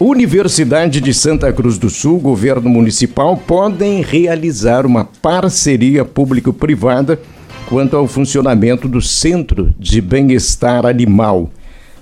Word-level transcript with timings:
Universidade 0.00 1.00
de 1.00 1.14
Santa 1.14 1.52
Cruz 1.52 1.78
do 1.78 1.88
Sul, 1.88 2.18
governo 2.18 2.68
municipal 2.68 3.36
podem 3.36 4.02
realizar 4.02 4.84
uma 4.84 5.04
parceria 5.04 6.04
público-privada 6.04 7.20
quanto 7.68 7.96
ao 7.96 8.08
funcionamento 8.08 8.88
do 8.88 9.00
Centro 9.00 9.72
de 9.78 10.00
Bem-Estar 10.00 10.84
Animal, 10.84 11.48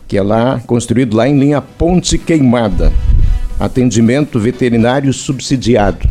que 0.08 0.16
é 0.16 0.22
lá 0.22 0.58
construído 0.66 1.14
lá 1.14 1.28
em 1.28 1.38
linha 1.38 1.60
Ponte 1.60 2.16
Queimada. 2.16 2.90
Atendimento 3.60 4.40
veterinário 4.40 5.12
subsidiado. 5.12 6.08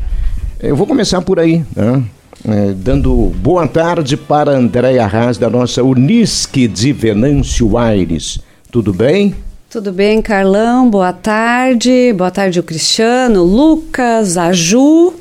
Eu 0.59 0.75
vou 0.75 0.85
começar 0.85 1.23
por 1.23 1.39
aí, 1.39 1.65
né? 1.75 2.03
é, 2.47 2.73
dando 2.73 3.33
boa 3.37 3.67
tarde 3.67 4.15
para 4.15 4.51
Andréia 4.51 5.03
Arras, 5.03 5.39
da 5.39 5.49
nossa 5.49 5.81
Unisque 5.81 6.67
de 6.67 6.93
Venâncio 6.93 7.75
Aires. 7.75 8.37
Tudo 8.71 8.93
bem? 8.93 9.33
Tudo 9.71 9.93
bem, 9.93 10.21
Carlão? 10.21 10.89
Boa 10.89 11.13
tarde. 11.13 12.11
Boa 12.11 12.29
tarde, 12.29 12.59
o 12.59 12.63
Cristiano, 12.63 13.41
Lucas, 13.41 14.37
a 14.37 14.51
Ju. 14.51 15.13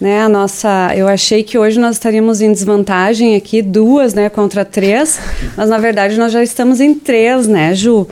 Né, 0.00 0.20
a 0.20 0.28
nossa, 0.28 0.92
eu 0.94 1.08
achei 1.08 1.42
que 1.42 1.58
hoje 1.58 1.80
nós 1.80 1.96
estaríamos 1.96 2.40
em 2.40 2.52
desvantagem 2.52 3.34
aqui, 3.34 3.62
duas, 3.62 4.14
né, 4.14 4.28
contra 4.28 4.62
três, 4.62 5.18
mas 5.56 5.70
na 5.70 5.78
verdade 5.78 6.18
nós 6.18 6.30
já 6.30 6.42
estamos 6.42 6.80
em 6.82 6.94
três, 6.94 7.48
né, 7.48 7.74
Ju? 7.74 8.06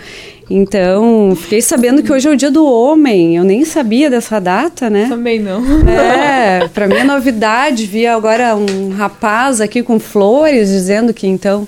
Então, 0.51 1.37
fiquei 1.37 1.63
sabendo 1.63 2.03
que 2.03 2.13
hoje 2.13 2.29
é 2.29 2.31
o 2.31 2.37
dia 2.37 2.51
do 2.51 2.67
homem. 2.67 3.37
Eu 3.37 3.45
nem 3.45 3.65
sabia 3.65 4.11
dessa 4.11 4.41
data, 4.41 4.91
né? 4.91 5.07
Também 5.09 5.39
não. 5.39 5.63
É, 5.89 6.69
para 6.69 6.87
mim 6.87 6.97
é 6.97 7.05
novidade. 7.05 7.87
Vi 7.87 8.07
agora 8.07 8.55
um 8.55 8.91
rapaz 8.91 9.61
aqui 9.61 9.83
com 9.83 9.99
flores 9.99 10.69
dizendo 10.69 11.15
que 11.15 11.27
então 11.27 11.67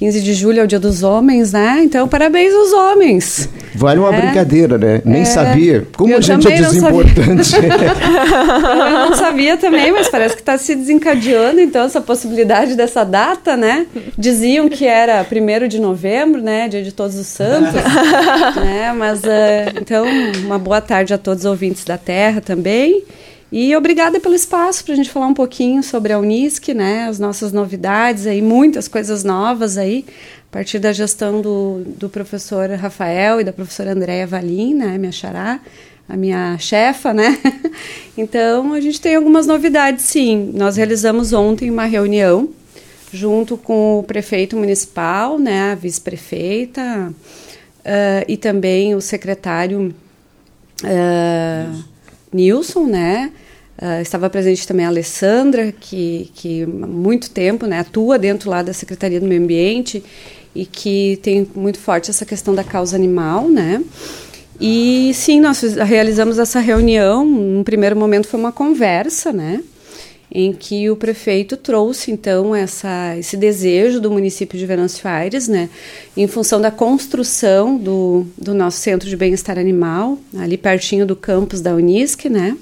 15 0.00 0.22
de 0.22 0.32
julho 0.32 0.60
é 0.60 0.64
o 0.64 0.66
dia 0.66 0.80
dos 0.80 1.02
homens, 1.02 1.52
né? 1.52 1.82
Então, 1.84 2.08
parabéns 2.08 2.54
aos 2.54 2.72
homens. 2.72 3.50
Vale 3.74 4.00
uma 4.00 4.16
é. 4.16 4.18
brincadeira, 4.18 4.78
né? 4.78 5.02
Nem 5.04 5.20
é. 5.20 5.24
sabia. 5.26 5.86
Como 5.94 6.10
eu 6.10 6.16
a 6.16 6.20
gente 6.22 6.50
é 6.50 6.56
desimportante. 6.56 7.52
eu 7.60 8.90
não 8.90 9.14
sabia 9.14 9.58
também, 9.58 9.92
mas 9.92 10.08
parece 10.08 10.36
que 10.36 10.40
está 10.40 10.56
se 10.56 10.74
desencadeando, 10.74 11.60
então, 11.60 11.84
essa 11.84 12.00
possibilidade 12.00 12.76
dessa 12.76 13.04
data, 13.04 13.58
né? 13.58 13.84
Diziam 14.16 14.70
que 14.70 14.86
era 14.86 15.20
1 15.20 15.68
de 15.68 15.78
novembro, 15.78 16.40
né? 16.40 16.66
Dia 16.66 16.82
de 16.82 16.92
Todos 16.92 17.16
os 17.16 17.26
Santos. 17.26 17.74
né? 18.56 18.94
Mas, 18.96 19.20
uh, 19.20 19.78
então, 19.82 20.06
uma 20.46 20.58
boa 20.58 20.80
tarde 20.80 21.12
a 21.12 21.18
todos 21.18 21.44
os 21.44 21.50
ouvintes 21.50 21.84
da 21.84 21.98
Terra 21.98 22.40
também. 22.40 23.04
E 23.52 23.74
obrigada 23.74 24.20
pelo 24.20 24.34
espaço 24.34 24.84
para 24.84 24.94
a 24.94 24.96
gente 24.96 25.10
falar 25.10 25.26
um 25.26 25.34
pouquinho 25.34 25.82
sobre 25.82 26.12
a 26.12 26.18
Unisc, 26.20 26.68
né? 26.72 27.08
As 27.08 27.18
nossas 27.18 27.52
novidades 27.52 28.24
aí, 28.26 28.40
muitas 28.40 28.86
coisas 28.86 29.24
novas 29.24 29.76
aí, 29.76 30.04
a 30.48 30.52
partir 30.52 30.78
da 30.78 30.92
gestão 30.92 31.40
do, 31.40 31.82
do 31.96 32.08
professor 32.08 32.70
Rafael 32.70 33.40
e 33.40 33.44
da 33.44 33.52
professora 33.52 33.90
Andréia 33.90 34.24
Valim, 34.24 34.74
né? 34.74 34.96
Minha 34.98 35.10
xará, 35.10 35.60
a 36.08 36.16
minha 36.16 36.56
chefa, 36.58 37.12
né? 37.12 37.38
Então, 38.18 38.74
a 38.74 38.80
gente 38.80 39.00
tem 39.00 39.14
algumas 39.14 39.46
novidades, 39.46 40.04
sim. 40.04 40.52
Nós 40.54 40.76
realizamos 40.76 41.32
ontem 41.32 41.70
uma 41.70 41.86
reunião 41.86 42.50
junto 43.12 43.56
com 43.56 43.98
o 43.98 44.02
prefeito 44.02 44.56
municipal, 44.56 45.38
né? 45.38 45.72
A 45.72 45.74
vice-prefeita, 45.74 47.12
uh, 47.12 48.24
e 48.28 48.36
também 48.36 48.94
o 48.94 49.00
secretário 49.00 49.94
uh, 50.84 51.84
Nilson, 52.32 52.86
né? 52.86 53.32
Uh, 53.80 54.02
estava 54.02 54.28
presente 54.28 54.68
também 54.68 54.84
a 54.84 54.88
Alessandra, 54.88 55.72
que, 55.72 56.30
que 56.34 56.64
há 56.64 56.86
muito 56.86 57.30
tempo 57.30 57.66
né, 57.66 57.78
atua 57.78 58.18
dentro 58.18 58.50
lá 58.50 58.60
da 58.62 58.74
Secretaria 58.74 59.18
do 59.18 59.26
Meio 59.26 59.42
Ambiente 59.42 60.04
e 60.54 60.66
que 60.66 61.18
tem 61.22 61.48
muito 61.54 61.78
forte 61.78 62.10
essa 62.10 62.26
questão 62.26 62.54
da 62.54 62.62
causa 62.62 62.94
animal, 62.94 63.48
né? 63.48 63.82
E 64.60 65.12
sim, 65.14 65.40
nós 65.40 65.62
realizamos 65.62 66.38
essa 66.38 66.60
reunião. 66.60 67.24
No 67.24 67.64
primeiro 67.64 67.96
momento 67.96 68.28
foi 68.28 68.38
uma 68.38 68.52
conversa, 68.52 69.32
né? 69.32 69.62
em 70.32 70.52
que 70.52 70.88
o 70.88 70.94
prefeito 70.94 71.56
trouxe 71.56 72.12
então 72.12 72.54
essa, 72.54 73.16
esse 73.18 73.36
desejo 73.36 74.00
do 74.00 74.10
município 74.10 74.56
de 74.56 74.64
Venâncio 74.64 75.08
Aires, 75.08 75.48
né, 75.48 75.68
em 76.16 76.28
função 76.28 76.60
da 76.60 76.70
construção 76.70 77.76
do, 77.76 78.24
do 78.38 78.54
nosso 78.54 78.78
centro 78.78 79.08
de 79.08 79.16
bem-estar 79.16 79.58
animal, 79.58 80.18
ali 80.38 80.56
pertinho 80.56 81.04
do 81.04 81.16
campus 81.16 81.60
da 81.60 81.74
Unisc, 81.74 82.26
né, 82.26 82.56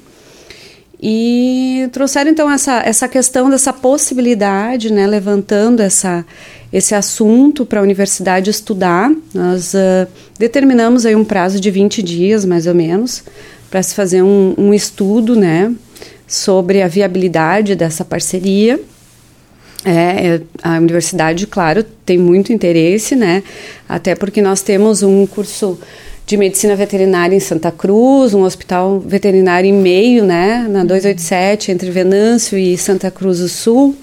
e 1.00 1.88
trouxeram 1.92 2.30
então 2.30 2.50
essa, 2.50 2.80
essa 2.80 3.06
questão 3.06 3.48
dessa 3.48 3.72
possibilidade, 3.72 4.92
né, 4.92 5.06
levantando 5.06 5.80
essa, 5.80 6.26
esse 6.72 6.94
assunto 6.94 7.64
para 7.64 7.78
a 7.78 7.82
universidade 7.82 8.50
estudar. 8.50 9.10
Nós 9.32 9.74
uh, 9.74 10.08
determinamos 10.38 11.06
aí 11.06 11.14
um 11.14 11.24
prazo 11.24 11.60
de 11.60 11.70
20 11.70 12.02
dias, 12.02 12.44
mais 12.44 12.66
ou 12.66 12.74
menos, 12.74 13.22
para 13.70 13.82
se 13.82 13.94
fazer 13.94 14.22
um, 14.22 14.54
um 14.58 14.74
estudo, 14.74 15.36
né, 15.36 15.72
sobre 16.26 16.82
a 16.82 16.88
viabilidade 16.88 17.76
dessa 17.76 18.04
parceria. 18.04 18.80
É, 19.84 20.40
a 20.60 20.76
universidade, 20.78 21.46
claro, 21.46 21.84
tem 22.04 22.18
muito 22.18 22.52
interesse, 22.52 23.14
né? 23.14 23.44
Até 23.88 24.16
porque 24.16 24.42
nós 24.42 24.60
temos 24.60 25.04
um 25.04 25.24
curso 25.24 25.78
de 26.28 26.36
medicina 26.36 26.76
veterinária 26.76 27.34
em 27.34 27.40
Santa 27.40 27.72
Cruz, 27.72 28.34
um 28.34 28.42
hospital 28.42 29.00
veterinário 29.00 29.66
em 29.66 29.72
meio, 29.72 30.24
né? 30.24 30.66
Na 30.68 30.84
287, 30.84 31.72
entre 31.72 31.90
Venâncio 31.90 32.58
e 32.58 32.76
Santa 32.76 33.10
Cruz 33.10 33.38
do 33.38 33.48
Sul. 33.48 33.96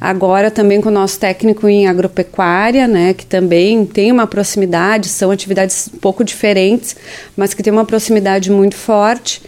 Agora 0.00 0.50
também 0.50 0.80
com 0.80 0.88
o 0.88 0.92
nosso 0.92 1.20
técnico 1.20 1.68
em 1.68 1.86
agropecuária, 1.86 2.88
né? 2.88 3.12
Que 3.12 3.26
também 3.26 3.84
tem 3.84 4.10
uma 4.10 4.26
proximidade, 4.26 5.08
são 5.08 5.30
atividades 5.30 5.90
um 5.94 5.98
pouco 5.98 6.24
diferentes, 6.24 6.96
mas 7.36 7.52
que 7.52 7.62
tem 7.62 7.70
uma 7.70 7.84
proximidade 7.84 8.50
muito 8.50 8.74
forte. 8.74 9.42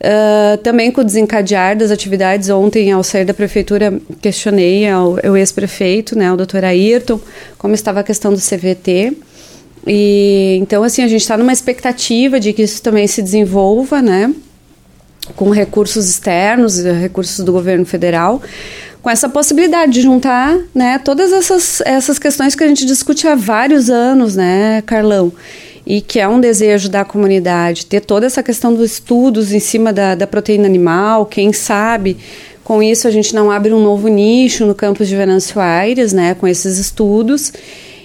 Uh, 0.00 0.56
também 0.64 0.90
com 0.90 1.02
o 1.02 1.04
desencadear 1.04 1.76
das 1.76 1.92
atividades, 1.92 2.48
ontem, 2.48 2.90
ao 2.90 3.04
sair 3.04 3.24
da 3.24 3.34
prefeitura, 3.34 3.96
questionei 4.20 4.88
ao, 4.88 5.24
ao 5.24 5.36
ex-prefeito, 5.36 6.18
né, 6.18 6.32
o 6.32 6.36
doutor 6.36 6.64
Ayrton, 6.64 7.20
como 7.58 7.74
estava 7.74 8.00
a 8.00 8.02
questão 8.02 8.32
do 8.32 8.40
CVT. 8.40 9.29
E, 9.86 10.58
então, 10.60 10.82
assim, 10.82 11.02
a 11.02 11.08
gente 11.08 11.22
está 11.22 11.36
numa 11.36 11.52
expectativa 11.52 12.38
de 12.38 12.52
que 12.52 12.62
isso 12.62 12.82
também 12.82 13.06
se 13.06 13.22
desenvolva, 13.22 14.02
né, 14.02 14.32
com 15.36 15.50
recursos 15.50 16.08
externos, 16.08 16.82
recursos 16.82 17.44
do 17.44 17.52
governo 17.52 17.86
federal, 17.86 18.42
com 19.02 19.08
essa 19.08 19.28
possibilidade 19.28 19.92
de 19.92 20.02
juntar, 20.02 20.58
né, 20.74 20.98
todas 20.98 21.32
essas, 21.32 21.80
essas 21.82 22.18
questões 22.18 22.54
que 22.54 22.62
a 22.62 22.68
gente 22.68 22.84
discute 22.84 23.26
há 23.26 23.34
vários 23.34 23.88
anos, 23.88 24.36
né, 24.36 24.82
Carlão? 24.82 25.32
e 25.86 26.00
que 26.00 26.20
é 26.20 26.28
um 26.28 26.40
desejo 26.40 26.88
da 26.88 27.04
comunidade 27.04 27.86
ter 27.86 28.00
toda 28.00 28.26
essa 28.26 28.42
questão 28.42 28.74
dos 28.74 28.92
estudos 28.92 29.52
em 29.52 29.58
cima 29.58 29.92
da, 29.92 30.14
da 30.14 30.26
proteína 30.26 30.66
animal, 30.66 31.26
quem 31.26 31.52
sabe 31.52 32.16
com 32.62 32.82
isso 32.82 33.08
a 33.08 33.10
gente 33.10 33.34
não 33.34 33.50
abre 33.50 33.72
um 33.72 33.82
novo 33.82 34.06
nicho 34.06 34.66
no 34.66 34.74
campus 34.74 35.08
de 35.08 35.16
Venâncio 35.16 35.60
Aires, 35.60 36.12
né, 36.12 36.34
com 36.34 36.46
esses 36.46 36.78
estudos 36.78 37.52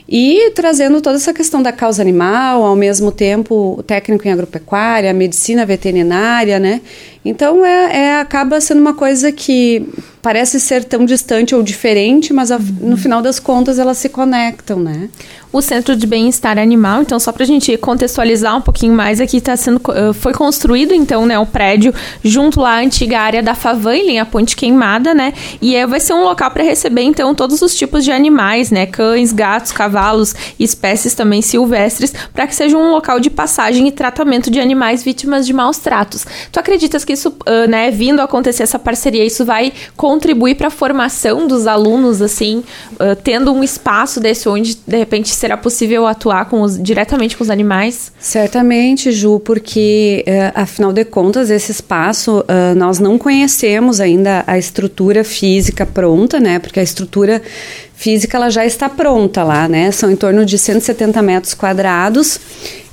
e 0.07 0.51
trazendo 0.51 1.01
toda 1.01 1.15
essa 1.15 1.33
questão 1.33 1.63
da 1.63 1.71
causa 1.71 2.01
animal, 2.01 2.63
ao 2.63 2.75
mesmo 2.75 3.11
tempo 3.11 3.83
técnico 3.87 4.27
em 4.27 4.31
agropecuária, 4.31 5.13
medicina 5.13 5.65
veterinária, 5.65 6.59
né? 6.59 6.81
Então 7.25 7.65
é, 7.65 7.97
é 7.97 8.19
acaba 8.19 8.61
sendo 8.61 8.79
uma 8.79 8.93
coisa 8.93 9.31
que 9.31 9.85
parece 10.25 10.59
ser 10.59 10.83
tão 10.83 11.05
distante 11.05 11.53
ou 11.53 11.61
diferente, 11.61 12.33
mas 12.33 12.51
a, 12.51 12.57
no 12.57 12.97
final 12.97 13.21
das 13.21 13.39
contas 13.39 13.77
elas 13.77 13.99
se 13.99 14.09
conectam, 14.09 14.79
né? 14.79 15.07
O 15.53 15.61
Centro 15.61 15.95
de 15.95 16.07
Bem-Estar 16.07 16.57
Animal, 16.57 17.03
então 17.03 17.19
só 17.19 17.31
para 17.31 17.43
a 17.43 17.45
gente 17.45 17.77
contextualizar 17.77 18.57
um 18.57 18.61
pouquinho 18.61 18.93
mais, 18.93 19.21
aqui 19.21 19.37
está 19.37 19.55
sendo 19.55 19.79
foi 20.15 20.33
construído 20.33 20.93
então, 20.95 21.27
né, 21.27 21.37
o 21.37 21.45
prédio 21.45 21.93
junto 22.23 22.59
lá 22.59 22.71
à 22.71 22.79
antiga 22.79 23.19
área 23.19 23.41
da 23.41 23.53
Favan, 23.53 23.95
em 23.95 24.07
linha 24.07 24.25
Ponte 24.25 24.55
Queimada, 24.55 25.13
né? 25.13 25.31
E 25.61 25.75
é, 25.75 25.85
vai 25.85 25.99
ser 25.99 26.13
um 26.13 26.23
local 26.23 26.49
para 26.49 26.63
receber 26.63 27.03
então 27.03 27.35
todos 27.35 27.61
os 27.61 27.75
tipos 27.75 28.03
de 28.03 28.11
animais, 28.11 28.71
né, 28.71 28.87
cães, 28.87 29.31
gatos, 29.31 29.71
cavalos, 29.71 30.33
espécies 30.59 31.13
também 31.13 31.43
silvestres, 31.43 32.11
para 32.33 32.47
que 32.47 32.55
seja 32.55 32.75
um 32.75 32.89
local 32.89 33.19
de 33.19 33.29
passagem 33.29 33.87
e 33.87 33.91
tratamento 33.91 34.49
de 34.49 34.59
animais 34.59 35.03
vítimas 35.03 35.45
de 35.45 35.53
maus 35.53 35.77
tratos. 35.77 36.25
Tu 36.51 36.59
acreditas 36.59 37.05
que 37.05 37.14
isso, 37.15 37.29
uh, 37.29 37.67
né, 37.67 37.89
vindo 37.89 38.19
a 38.19 38.25
acontecer 38.25 38.63
essa 38.63 38.77
parceria, 38.77 39.25
isso 39.25 39.43
vai 39.43 39.73
contribuir 39.97 40.55
para 40.55 40.67
a 40.67 40.71
formação 40.71 41.47
dos 41.47 41.65
alunos, 41.65 42.21
assim, 42.21 42.63
uh, 42.93 43.15
tendo 43.23 43.51
um 43.51 43.63
espaço 43.63 44.19
desse 44.19 44.47
onde, 44.47 44.77
de 44.85 44.97
repente, 44.97 45.29
será 45.29 45.57
possível 45.57 46.05
atuar 46.05 46.45
com 46.45 46.61
os, 46.61 46.81
diretamente 46.81 47.35
com 47.35 47.43
os 47.43 47.49
animais? 47.49 48.11
Certamente, 48.19 49.11
Ju, 49.11 49.39
porque, 49.39 50.23
uh, 50.27 50.61
afinal 50.61 50.93
de 50.93 51.05
contas, 51.05 51.49
esse 51.49 51.71
espaço, 51.71 52.39
uh, 52.39 52.75
nós 52.75 52.99
não 52.99 53.17
conhecemos 53.17 53.99
ainda 53.99 54.43
a 54.45 54.57
estrutura 54.57 55.23
física 55.23 55.85
pronta, 55.85 56.39
né? 56.39 56.59
Porque 56.59 56.79
a 56.79 56.83
estrutura 56.83 57.41
física 57.95 58.37
ela 58.37 58.49
já 58.49 58.65
está 58.65 58.89
pronta 58.89 59.43
lá, 59.43 59.67
né? 59.67 59.91
São 59.91 60.11
em 60.11 60.15
torno 60.15 60.45
de 60.45 60.57
170 60.57 61.21
metros 61.21 61.53
quadrados 61.53 62.39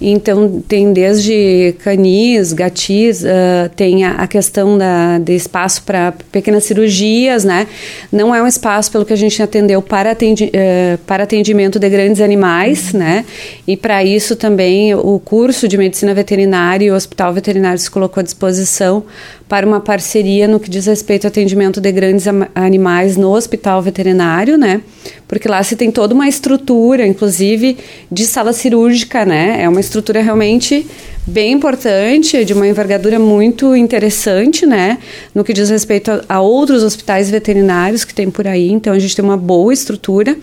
Então, 0.03 0.63
tem 0.67 0.93
desde 0.93 1.75
canis, 1.79 2.53
gatis, 2.53 3.23
uh, 3.23 3.69
tem 3.77 4.05
a, 4.05 4.13
a, 4.17 4.27
questão 4.27 4.77
da, 4.77 5.19
de 5.19 5.35
espaço 5.35 5.83
para 5.85 6.13
pequenas 6.33 6.65
cirurgias, 6.65 7.45
né? 7.45 7.69
Não 8.11 8.35
é 8.35 8.43
um 8.43 8.47
espaço, 8.47 8.91
pelo 8.91 9.05
que 9.05 9.13
a 9.13 9.17
gente 9.17 9.41
atendeu, 9.43 9.81
para, 9.81 10.11
atendi, 10.11 10.47
uh, 10.47 10.99
para 11.07 11.23
atendimento 11.23 11.79
de 11.79 11.89
grandes 11.89 12.21
animais, 12.21 12.93
né? 12.93 13.25
E 13.67 13.77
para 13.77 14.03
isso 14.03 14.35
também 14.35 14.95
o 14.95 15.19
curso 15.19 15.69
de 15.69 15.79
medicina 15.79 16.13
veterinária 16.13 16.87
e 16.87 16.91
o 16.91 16.95
hospital 16.95 17.33
veterinário 17.33 17.79
se 17.79 17.91
colocou 17.91 18.21
à 18.21 18.25
disposição 18.25 19.05
para 19.49 19.67
uma 19.67 19.81
parceria 19.81 20.49
no 20.49 20.59
que 20.59 20.71
diz 20.71 20.87
respeito 20.87 21.27
ao 21.27 21.29
atendimento 21.29 21.79
de 21.81 21.93
grandes 21.93 22.27
animais 22.55 23.19
no 23.19 23.31
hospital 23.31 23.83
veterinário, 23.83 24.57
né? 24.57 24.81
Porque 25.29 25.47
lá 25.47 25.63
se 25.63 25.77
tem 25.77 25.91
toda 25.91 26.15
uma 26.15 26.27
estrutura, 26.27 27.07
inclusive 27.07 27.77
de 28.11 28.27
sala 28.27 28.53
cirúrgica, 28.53 29.27
né? 29.27 29.63
É 29.63 29.69
uma 29.69 29.81
estrutura 29.81 29.92
realmente 30.23 30.87
bem 31.27 31.53
importante, 31.53 32.45
de 32.45 32.53
uma 32.53 32.67
envergadura 32.67 33.19
muito 33.19 33.77
interessante, 33.77 34.67
né? 34.67 34.99
No 35.35 35.45
que 35.45 35.53
diz 35.53 35.71
respeito 35.71 36.11
a, 36.11 36.25
a 36.29 36.41
outros 36.41 36.83
hospitais 36.83 37.31
veterinários 37.31 38.05
que 38.05 38.13
tem 38.13 38.31
por 38.31 38.47
aí. 38.47 38.71
Então 38.71 38.93
a 38.93 38.99
gente 38.99 39.15
tem 39.15 39.25
uma 39.25 39.37
boa 39.37 39.73
estrutura. 39.73 40.37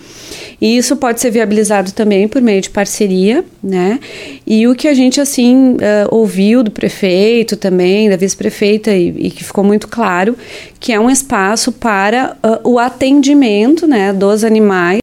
E 0.60 0.76
isso 0.76 0.94
pode 0.96 1.20
ser 1.20 1.30
viabilizado 1.30 1.92
também 1.92 2.28
por 2.28 2.42
meio 2.42 2.60
de 2.60 2.68
parceria, 2.68 3.44
né? 3.62 3.98
E 4.46 4.66
o 4.68 4.74
que 4.74 4.88
a 4.88 4.94
gente, 4.94 5.20
assim, 5.20 5.72
uh, 5.72 5.76
ouviu 6.10 6.62
do 6.62 6.70
prefeito 6.70 7.56
também, 7.56 8.10
da 8.10 8.16
vice-prefeita, 8.16 8.90
e, 8.90 9.08
e, 9.26 9.30
que 9.30 9.42
ficou 9.42 9.64
muito 9.64 9.88
claro, 9.88 10.36
que 10.78 10.92
é 10.92 11.00
um 11.00 11.08
espaço 11.08 11.72
para 11.72 12.36
uh, 12.44 12.72
o 12.72 12.78
atendimento, 12.78 13.86
né, 13.86 14.12
dos 14.12 14.44
animais 14.44 15.00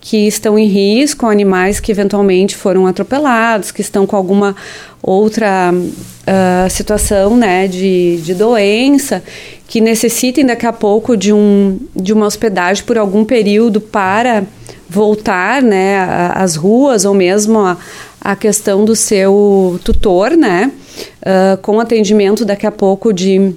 que 0.00 0.26
estão 0.26 0.58
em 0.58 0.66
risco, 0.66 1.26
animais 1.26 1.78
que 1.78 1.92
eventualmente 1.92 2.56
foram 2.56 2.86
atropelados, 2.86 3.70
que 3.70 3.82
estão 3.82 4.06
com 4.06 4.16
alguma 4.16 4.56
outra 5.02 5.72
uh, 5.72 6.70
situação 6.70 7.36
né, 7.36 7.68
de, 7.68 8.16
de 8.22 8.34
doença, 8.34 9.22
que 9.68 9.80
necessitem 9.80 10.46
daqui 10.46 10.66
a 10.66 10.72
pouco 10.72 11.16
de, 11.16 11.32
um, 11.32 11.78
de 11.94 12.12
uma 12.12 12.26
hospedagem 12.26 12.82
por 12.84 12.96
algum 12.96 13.24
período 13.24 13.80
para 13.80 14.44
voltar 14.88 15.62
né, 15.62 15.98
às 16.34 16.56
ruas 16.56 17.04
ou 17.04 17.14
mesmo 17.14 17.60
a, 17.60 17.76
a 18.20 18.34
questão 18.34 18.84
do 18.84 18.96
seu 18.96 19.78
tutor, 19.84 20.30
né, 20.30 20.72
uh, 21.20 21.56
com 21.58 21.78
atendimento 21.78 22.44
daqui 22.44 22.66
a 22.66 22.72
pouco 22.72 23.12
de 23.12 23.54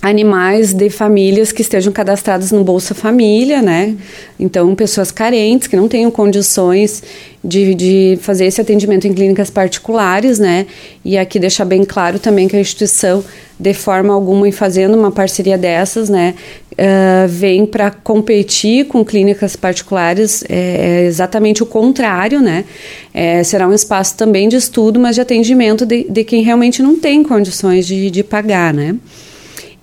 animais 0.00 0.72
de 0.72 0.88
famílias 0.90 1.50
que 1.50 1.60
estejam 1.60 1.92
cadastradas 1.92 2.52
no 2.52 2.62
Bolsa 2.62 2.94
Família, 2.94 3.60
né? 3.60 3.96
Então, 4.38 4.72
pessoas 4.74 5.10
carentes 5.10 5.66
que 5.66 5.76
não 5.76 5.88
tenham 5.88 6.08
condições 6.10 7.02
de, 7.42 7.74
de 7.74 8.18
fazer 8.22 8.46
esse 8.46 8.60
atendimento 8.60 9.08
em 9.08 9.12
clínicas 9.12 9.50
particulares, 9.50 10.38
né? 10.38 10.66
E 11.04 11.18
aqui 11.18 11.40
deixar 11.40 11.64
bem 11.64 11.84
claro 11.84 12.20
também 12.20 12.46
que 12.46 12.56
a 12.56 12.60
instituição, 12.60 13.24
de 13.58 13.74
forma 13.74 14.14
alguma, 14.14 14.48
em 14.48 14.52
fazendo 14.52 14.96
uma 14.96 15.10
parceria 15.10 15.58
dessas, 15.58 16.08
né? 16.08 16.34
Uh, 16.72 17.26
vem 17.26 17.66
para 17.66 17.90
competir 17.90 18.86
com 18.86 19.04
clínicas 19.04 19.56
particulares, 19.56 20.44
é, 20.48 21.00
é 21.02 21.04
exatamente 21.06 21.60
o 21.60 21.66
contrário, 21.66 22.40
né? 22.40 22.64
É, 23.12 23.42
será 23.42 23.66
um 23.66 23.74
espaço 23.74 24.16
também 24.16 24.48
de 24.48 24.54
estudo, 24.54 25.00
mas 25.00 25.16
de 25.16 25.20
atendimento 25.20 25.84
de, 25.84 26.06
de 26.08 26.22
quem 26.22 26.44
realmente 26.44 26.80
não 26.84 26.96
tem 26.96 27.24
condições 27.24 27.84
de, 27.84 28.12
de 28.12 28.22
pagar, 28.22 28.72
né? 28.72 28.94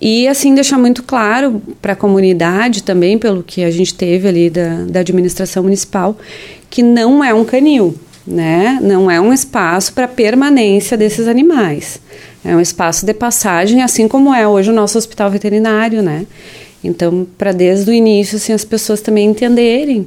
E 0.00 0.28
assim 0.28 0.54
deixar 0.54 0.78
muito 0.78 1.02
claro 1.02 1.62
para 1.80 1.94
a 1.94 1.96
comunidade 1.96 2.82
também, 2.82 3.18
pelo 3.18 3.42
que 3.42 3.64
a 3.64 3.70
gente 3.70 3.94
teve 3.94 4.28
ali 4.28 4.50
da, 4.50 4.84
da 4.88 5.00
administração 5.00 5.62
municipal, 5.62 6.16
que 6.68 6.82
não 6.82 7.24
é 7.24 7.32
um 7.32 7.44
canil, 7.44 7.94
né? 8.26 8.78
Não 8.82 9.10
é 9.10 9.20
um 9.20 9.32
espaço 9.32 9.92
para 9.94 10.06
permanência 10.06 10.96
desses 10.96 11.26
animais. 11.26 11.98
É 12.44 12.54
um 12.54 12.60
espaço 12.60 13.06
de 13.06 13.14
passagem, 13.14 13.82
assim 13.82 14.06
como 14.06 14.34
é 14.34 14.46
hoje 14.46 14.70
o 14.70 14.74
nosso 14.74 14.98
hospital 14.98 15.30
veterinário, 15.30 16.02
né? 16.02 16.26
Então, 16.84 17.26
para 17.36 17.52
desde 17.52 17.90
o 17.90 17.94
início, 17.94 18.36
assim, 18.36 18.52
as 18.52 18.64
pessoas 18.64 19.00
também 19.00 19.28
entenderem 19.28 20.06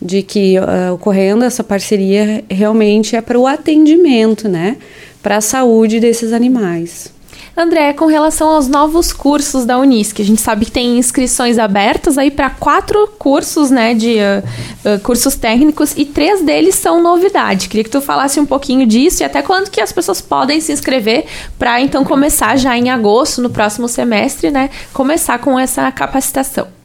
de 0.00 0.22
que 0.22 0.58
uh, 0.58 0.94
ocorrendo 0.94 1.44
essa 1.44 1.62
parceria 1.62 2.44
realmente 2.50 3.16
é 3.16 3.20
para 3.20 3.38
o 3.38 3.46
atendimento, 3.46 4.48
né? 4.48 4.76
Para 5.22 5.36
a 5.36 5.40
saúde 5.40 6.00
desses 6.00 6.32
animais. 6.32 7.15
André, 7.56 7.94
com 7.94 8.04
relação 8.04 8.48
aos 8.48 8.68
novos 8.68 9.14
cursos 9.14 9.64
da 9.64 9.78
Unisc, 9.78 10.20
a 10.20 10.24
gente 10.24 10.42
sabe 10.42 10.66
que 10.66 10.70
tem 10.70 10.98
inscrições 10.98 11.58
abertas 11.58 12.18
aí 12.18 12.30
para 12.30 12.50
quatro 12.50 13.08
cursos, 13.18 13.70
né, 13.70 13.94
de 13.94 14.16
uh, 14.16 14.94
uh, 14.94 15.00
cursos 15.00 15.36
técnicos 15.36 15.94
e 15.96 16.04
três 16.04 16.42
deles 16.42 16.74
são 16.74 17.02
novidade. 17.02 17.70
Queria 17.70 17.84
que 17.84 17.90
tu 17.90 18.02
falasse 18.02 18.38
um 18.38 18.44
pouquinho 18.44 18.86
disso 18.86 19.22
e 19.22 19.24
até 19.24 19.40
quando 19.40 19.70
que 19.70 19.80
as 19.80 19.90
pessoas 19.90 20.20
podem 20.20 20.60
se 20.60 20.70
inscrever 20.70 21.24
para 21.58 21.80
então 21.80 22.04
começar 22.04 22.58
já 22.58 22.76
em 22.76 22.90
agosto, 22.90 23.40
no 23.40 23.48
próximo 23.48 23.88
semestre, 23.88 24.50
né, 24.50 24.68
começar 24.92 25.38
com 25.38 25.58
essa 25.58 25.90
capacitação. 25.90 26.75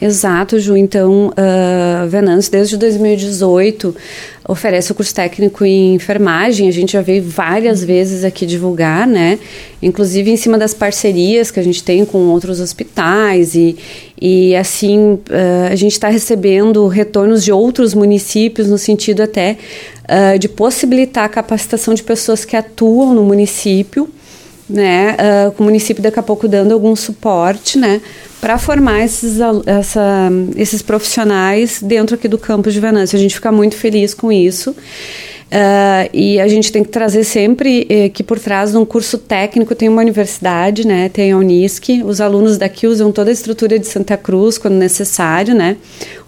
Exato, 0.00 0.60
Ju. 0.60 0.76
Então, 0.76 1.28
uh, 1.28 2.08
Venâncio, 2.08 2.52
desde 2.52 2.76
2018, 2.76 3.94
oferece 4.46 4.92
o 4.92 4.94
curso 4.94 5.12
técnico 5.12 5.64
em 5.64 5.94
enfermagem. 5.94 6.68
A 6.68 6.72
gente 6.72 6.92
já 6.92 7.02
veio 7.02 7.22
várias 7.22 7.82
vezes 7.82 8.22
aqui 8.22 8.46
divulgar, 8.46 9.06
né? 9.06 9.38
Inclusive 9.82 10.30
em 10.30 10.36
cima 10.36 10.56
das 10.56 10.72
parcerias 10.72 11.50
que 11.50 11.58
a 11.58 11.62
gente 11.62 11.82
tem 11.82 12.04
com 12.04 12.18
outros 12.28 12.60
hospitais. 12.60 13.56
E, 13.56 13.76
e 14.20 14.54
assim, 14.54 15.14
uh, 15.14 15.70
a 15.70 15.74
gente 15.74 15.92
está 15.92 16.08
recebendo 16.08 16.86
retornos 16.86 17.44
de 17.44 17.50
outros 17.50 17.92
municípios, 17.92 18.68
no 18.68 18.78
sentido 18.78 19.22
até 19.22 19.56
uh, 20.04 20.38
de 20.38 20.48
possibilitar 20.48 21.24
a 21.24 21.28
capacitação 21.28 21.92
de 21.92 22.04
pessoas 22.04 22.44
que 22.44 22.56
atuam 22.56 23.14
no 23.14 23.24
município 23.24 24.08
né, 24.68 25.16
uh, 25.18 25.52
com 25.52 25.62
o 25.62 25.66
município 25.66 26.02
daqui 26.02 26.18
a 26.18 26.22
pouco 26.22 26.46
dando 26.46 26.72
algum 26.72 26.94
suporte, 26.94 27.78
né, 27.78 28.00
para 28.40 28.58
formar 28.58 29.04
esses, 29.04 29.38
essa, 29.66 30.30
esses 30.56 30.82
profissionais 30.82 31.80
dentro 31.82 32.14
aqui 32.14 32.28
do 32.28 32.38
campus 32.38 32.72
de 32.72 32.80
Venâncio. 32.80 33.16
A 33.16 33.20
gente 33.20 33.34
fica 33.34 33.50
muito 33.50 33.76
feliz 33.76 34.14
com 34.14 34.30
isso. 34.30 34.74
Uh, 35.48 36.04
e 36.12 36.38
a 36.38 36.46
gente 36.46 36.70
tem 36.70 36.84
que 36.84 36.90
trazer 36.90 37.24
sempre 37.24 37.86
eh, 37.88 38.10
que 38.10 38.22
por 38.22 38.38
trás 38.38 38.72
de 38.72 38.76
um 38.76 38.84
curso 38.84 39.16
técnico 39.16 39.74
tem 39.74 39.88
uma 39.88 40.02
universidade, 40.02 40.86
né? 40.86 41.08
Tem 41.08 41.32
a 41.32 41.38
Unisc. 41.38 41.88
Os 42.04 42.20
alunos 42.20 42.58
daqui 42.58 42.86
usam 42.86 43.10
toda 43.10 43.30
a 43.30 43.32
estrutura 43.32 43.78
de 43.78 43.86
Santa 43.86 44.14
Cruz 44.18 44.58
quando 44.58 44.74
necessário, 44.74 45.54
né? 45.54 45.78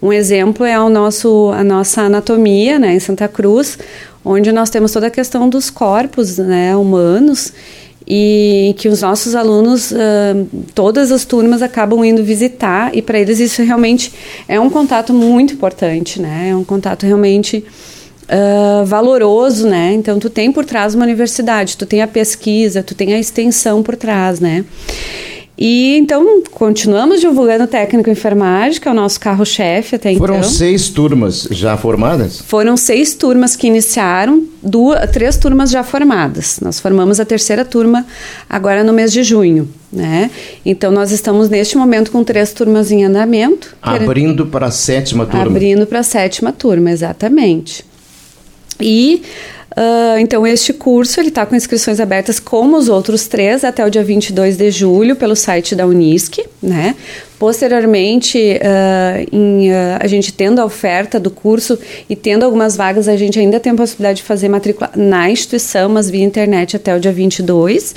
Um 0.01 0.11
exemplo 0.11 0.65
é 0.65 0.81
o 0.81 0.89
nosso, 0.89 1.53
a 1.55 1.63
nossa 1.63 2.01
anatomia, 2.01 2.79
né? 2.79 2.95
Em 2.95 2.99
Santa 2.99 3.29
Cruz, 3.29 3.79
onde 4.25 4.51
nós 4.53 4.71
temos 4.71 4.91
toda 4.91 5.09
a 5.09 5.11
questão 5.11 5.51
dos 5.51 5.69
corpos, 5.69 6.39
né? 6.39 6.75
Humanos 6.75 7.53
e 8.13 8.75
que 8.77 8.89
os 8.89 9.03
nossos 9.03 9.37
alunos, 9.37 9.93
uh, 9.93 9.97
todas 10.75 11.13
as 11.13 11.25
turmas 11.25 11.63
acabam 11.63 12.05
indo 12.05 12.25
visitar 12.25 12.91
e 12.93 13.01
para 13.01 13.21
eles 13.21 13.39
isso 13.39 13.63
realmente 13.63 14.13
é 14.49 14.59
um 14.59 14.69
contato 14.69 15.15
muito 15.15 15.55
importante, 15.55 16.21
né? 16.21 16.49
É 16.51 16.57
um 16.57 16.65
contato 16.65 17.07
realmente 17.07 17.65
uh, 18.25 18.85
valoroso, 18.85 19.69
né? 19.69 19.93
Então 19.93 20.19
tu 20.19 20.29
tem 20.29 20.51
por 20.51 20.65
trás 20.65 20.93
uma 20.93 21.05
universidade, 21.05 21.77
tu 21.77 21.87
tem 21.87 22.03
a 22.03 22.09
pesquisa, 22.09 22.83
tu 22.83 22.97
tem 22.97 23.15
a 23.15 23.21
extensão 23.21 23.81
por 23.81 23.95
trás, 23.95 24.41
né? 24.41 24.65
E 25.61 25.99
então 25.99 26.43
continuamos 26.51 27.21
divulgando 27.21 27.67
técnico 27.67 28.09
em 28.09 28.13
enfermagem, 28.13 28.81
que 28.81 28.89
é 28.89 28.91
o 28.91 28.95
nosso 28.95 29.21
carro-chefe 29.21 29.97
até 29.97 30.15
Foram 30.15 30.37
então. 30.37 30.49
Foram 30.49 30.57
seis 30.57 30.89
turmas 30.89 31.47
já 31.51 31.77
formadas? 31.77 32.41
Foram 32.41 32.79
seis 32.79 33.15
turmas 33.15 33.55
que 33.55 33.67
iniciaram, 33.67 34.43
duas, 34.63 35.11
três 35.11 35.37
turmas 35.37 35.71
já 35.71 35.83
formadas. 35.83 36.61
Nós 36.61 36.81
formamos 36.81 37.21
a 37.21 37.27
terceira 37.27 37.63
turma 37.63 38.07
agora 38.49 38.83
no 38.83 38.95
mês 38.95 39.13
de 39.13 39.23
junho. 39.23 39.69
Né? 39.93 40.31
Então 40.65 40.91
nós 40.91 41.11
estamos 41.11 41.51
neste 41.51 41.77
momento 41.77 42.11
com 42.11 42.25
três 42.25 42.55
turmas 42.55 42.91
em 42.91 43.05
andamento. 43.05 43.77
Abrindo 43.83 44.47
para 44.47 44.69
a 44.69 44.71
sétima 44.71 45.27
turma. 45.27 45.45
Abrindo 45.45 45.87
para 45.87 45.99
a 45.99 46.05
sétima 46.05 46.53
turma, 46.53 46.91
exatamente. 46.91 47.85
E 48.81 49.21
Uh, 49.81 50.19
então, 50.19 50.47
este 50.47 50.75
curso 50.75 51.19
ele 51.19 51.31
está 51.31 51.47
com 51.47 51.57
inscrições 51.57 52.01
abertas, 52.01 52.39
como 52.39 52.77
os 52.77 52.91
outros 52.91 53.27
três, 53.27 53.65
até 53.65 53.83
o 53.83 53.89
dia 53.89 54.05
22 54.05 54.59
de 54.59 54.71
julho, 54.71 55.17
pelo 55.17 55.35
site 55.35 55.75
da 55.75 55.87
Unisc. 55.87 56.39
Né? 56.63 56.95
Posteriormente, 57.39 58.37
uh, 58.61 59.27
em, 59.35 59.71
uh, 59.71 59.97
a 59.99 60.07
gente 60.07 60.35
tendo 60.35 60.61
a 60.61 60.67
oferta 60.67 61.19
do 61.19 61.31
curso 61.31 61.79
e 62.11 62.15
tendo 62.15 62.45
algumas 62.45 62.77
vagas, 62.77 63.09
a 63.09 63.17
gente 63.17 63.39
ainda 63.39 63.59
tem 63.59 63.73
a 63.73 63.75
possibilidade 63.75 64.19
de 64.19 64.25
fazer 64.25 64.51
matrícula 64.51 64.91
na 64.95 65.31
instituição, 65.31 65.89
mas 65.89 66.11
via 66.11 66.25
internet 66.25 66.77
até 66.77 66.95
o 66.95 67.01
dia 67.01 67.13
22. 67.13 67.95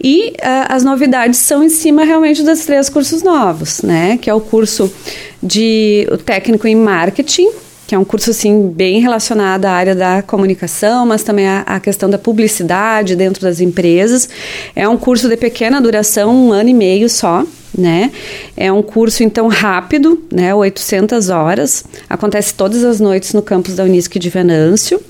E 0.00 0.34
as 0.68 0.84
novidades 0.84 1.40
são 1.40 1.64
em 1.64 1.68
cima 1.68 2.04
realmente 2.04 2.44
dos 2.44 2.64
três 2.64 2.88
cursos 2.88 3.24
novos, 3.24 3.82
né? 3.82 4.16
Que 4.22 4.30
é 4.30 4.34
o 4.34 4.40
curso 4.40 4.88
de 5.42 6.06
o 6.12 6.16
técnico 6.16 6.68
em 6.68 6.76
marketing, 6.76 7.50
que 7.88 7.94
é 7.94 7.98
um 7.98 8.04
curso 8.04 8.32
assim 8.32 8.68
bem 8.68 9.00
relacionado 9.00 9.64
à 9.64 9.70
área 9.70 9.94
da 9.94 10.20
comunicação, 10.20 11.06
mas 11.06 11.22
também 11.22 11.48
à, 11.48 11.80
questão 11.80 12.10
da 12.10 12.18
publicidade 12.18 13.16
dentro 13.16 13.40
das 13.40 13.60
empresas. 13.60 14.28
É 14.76 14.86
um 14.86 14.98
curso 14.98 15.26
de 15.26 15.38
pequena 15.38 15.80
duração, 15.80 16.48
um 16.48 16.52
ano 16.52 16.68
e 16.68 16.74
meio 16.74 17.08
só, 17.08 17.46
né? 17.76 18.12
É 18.54 18.70
um 18.70 18.82
curso 18.82 19.22
então 19.22 19.48
rápido, 19.48 20.22
né? 20.30 20.54
800 20.54 21.30
horas. 21.30 21.82
Acontece 22.10 22.52
todas 22.52 22.84
as 22.84 23.00
noites 23.00 23.32
no 23.32 23.40
campus 23.40 23.76
da 23.76 23.84
Unisc 23.84 24.18
de 24.18 24.28
Venâncio. 24.28 25.00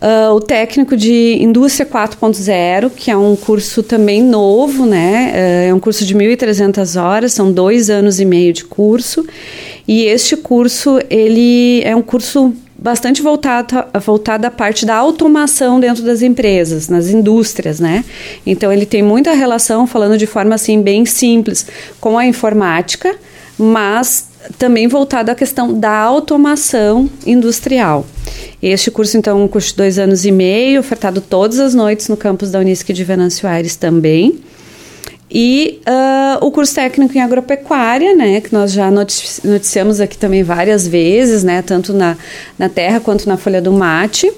Uh, 0.00 0.32
o 0.32 0.40
técnico 0.40 0.96
de 0.96 1.36
Indústria 1.42 1.84
4.0, 1.84 2.90
que 2.96 3.10
é 3.10 3.16
um 3.16 3.36
curso 3.36 3.82
também 3.82 4.22
novo, 4.22 4.86
né? 4.86 5.30
Uh, 5.66 5.68
é 5.68 5.74
um 5.74 5.78
curso 5.78 6.06
de 6.06 6.14
1.300 6.14 6.98
horas, 6.98 7.34
são 7.34 7.52
dois 7.52 7.90
anos 7.90 8.18
e 8.18 8.24
meio 8.24 8.54
de 8.54 8.64
curso. 8.64 9.26
E 9.86 10.04
este 10.04 10.36
curso, 10.36 10.98
ele 11.08 11.82
é 11.82 11.94
um 11.94 12.02
curso 12.02 12.54
bastante 12.76 13.20
voltado, 13.20 13.84
voltado 14.00 14.46
à 14.46 14.50
parte 14.50 14.86
da 14.86 14.96
automação 14.96 15.78
dentro 15.78 16.02
das 16.02 16.22
empresas, 16.22 16.88
nas 16.88 17.08
indústrias, 17.08 17.78
né? 17.78 18.04
Então, 18.46 18.72
ele 18.72 18.86
tem 18.86 19.02
muita 19.02 19.32
relação, 19.32 19.86
falando 19.86 20.16
de 20.16 20.26
forma 20.26 20.54
assim 20.54 20.80
bem 20.80 21.04
simples, 21.04 21.66
com 22.00 22.16
a 22.16 22.24
informática, 22.26 23.14
mas 23.58 24.28
também 24.58 24.88
voltado 24.88 25.30
à 25.30 25.34
questão 25.34 25.78
da 25.78 25.90
automação 25.90 27.10
industrial. 27.26 28.06
Este 28.62 28.90
curso, 28.90 29.16
então, 29.16 29.46
de 29.46 29.74
dois 29.74 29.98
anos 29.98 30.24
e 30.24 30.32
meio, 30.32 30.80
ofertado 30.80 31.20
todas 31.20 31.58
as 31.58 31.74
noites 31.74 32.08
no 32.08 32.16
campus 32.16 32.50
da 32.50 32.58
Unisc 32.58 32.90
de 32.90 33.04
Venâncio 33.04 33.48
Aires 33.48 33.76
também. 33.76 34.40
E 35.30 35.80
uh, 35.86 36.44
o 36.44 36.50
curso 36.50 36.74
técnico 36.74 37.16
em 37.16 37.20
agropecuária, 37.20 38.16
né, 38.16 38.40
que 38.40 38.52
nós 38.52 38.72
já 38.72 38.90
noticiamos 38.90 40.00
aqui 40.00 40.18
também 40.18 40.42
várias 40.42 40.88
vezes, 40.88 41.44
né, 41.44 41.62
tanto 41.62 41.92
na, 41.92 42.16
na 42.58 42.68
Terra 42.68 42.98
quanto 42.98 43.28
na 43.28 43.36
Folha 43.36 43.62
do 43.62 43.72
Mate. 43.72 44.32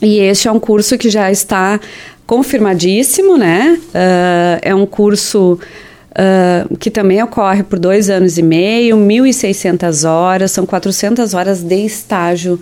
E 0.00 0.18
este 0.18 0.48
é 0.48 0.52
um 0.52 0.58
curso 0.58 0.98
que 0.98 1.08
já 1.08 1.30
está 1.30 1.78
confirmadíssimo, 2.26 3.38
né? 3.38 3.78
Uh, 3.88 4.58
é 4.62 4.74
um 4.74 4.86
curso 4.86 5.58
Uh, 6.12 6.76
que 6.76 6.90
também 6.90 7.22
ocorre 7.22 7.62
por 7.62 7.78
dois 7.78 8.10
anos 8.10 8.36
e 8.36 8.42
meio, 8.42 8.98
1.600 8.98 10.06
horas, 10.06 10.50
são 10.50 10.66
400 10.66 11.32
horas 11.32 11.62
de 11.62 11.86
estágio 11.86 12.60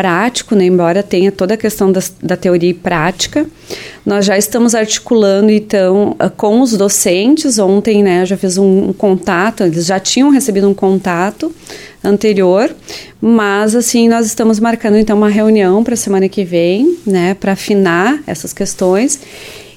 prático, 0.00 0.54
né, 0.54 0.64
embora 0.64 1.02
tenha 1.02 1.30
toda 1.30 1.52
a 1.52 1.56
questão 1.58 1.92
da, 1.92 2.34
teoria 2.34 2.70
e 2.70 2.74
prática. 2.74 3.46
Nós 4.04 4.24
já 4.24 4.38
estamos 4.38 4.74
articulando, 4.74 5.50
então, 5.50 6.16
ah, 6.18 6.30
com 6.30 6.62
os 6.62 6.74
docentes. 6.74 7.58
Ontem, 7.58 8.02
né, 8.02 8.24
já 8.24 8.34
fiz 8.34 8.56
um, 8.56 8.88
um 8.88 8.92
contato, 8.94 9.62
eles 9.62 9.84
já 9.84 10.00
tinham 10.00 10.30
recebido 10.30 10.66
um 10.66 10.72
contato 10.72 11.54
anterior, 12.02 12.74
mas, 13.20 13.74
assim, 13.74 14.08
nós 14.08 14.24
estamos 14.24 14.58
marcando, 14.58 14.96
então, 14.96 15.18
uma 15.18 15.28
reunião 15.28 15.84
para 15.84 15.92
a 15.92 15.98
semana 15.98 16.30
que 16.30 16.44
vem, 16.44 16.96
né, 17.06 17.34
para 17.34 17.52
afinar 17.52 18.22
essas 18.26 18.54
questões 18.54 19.20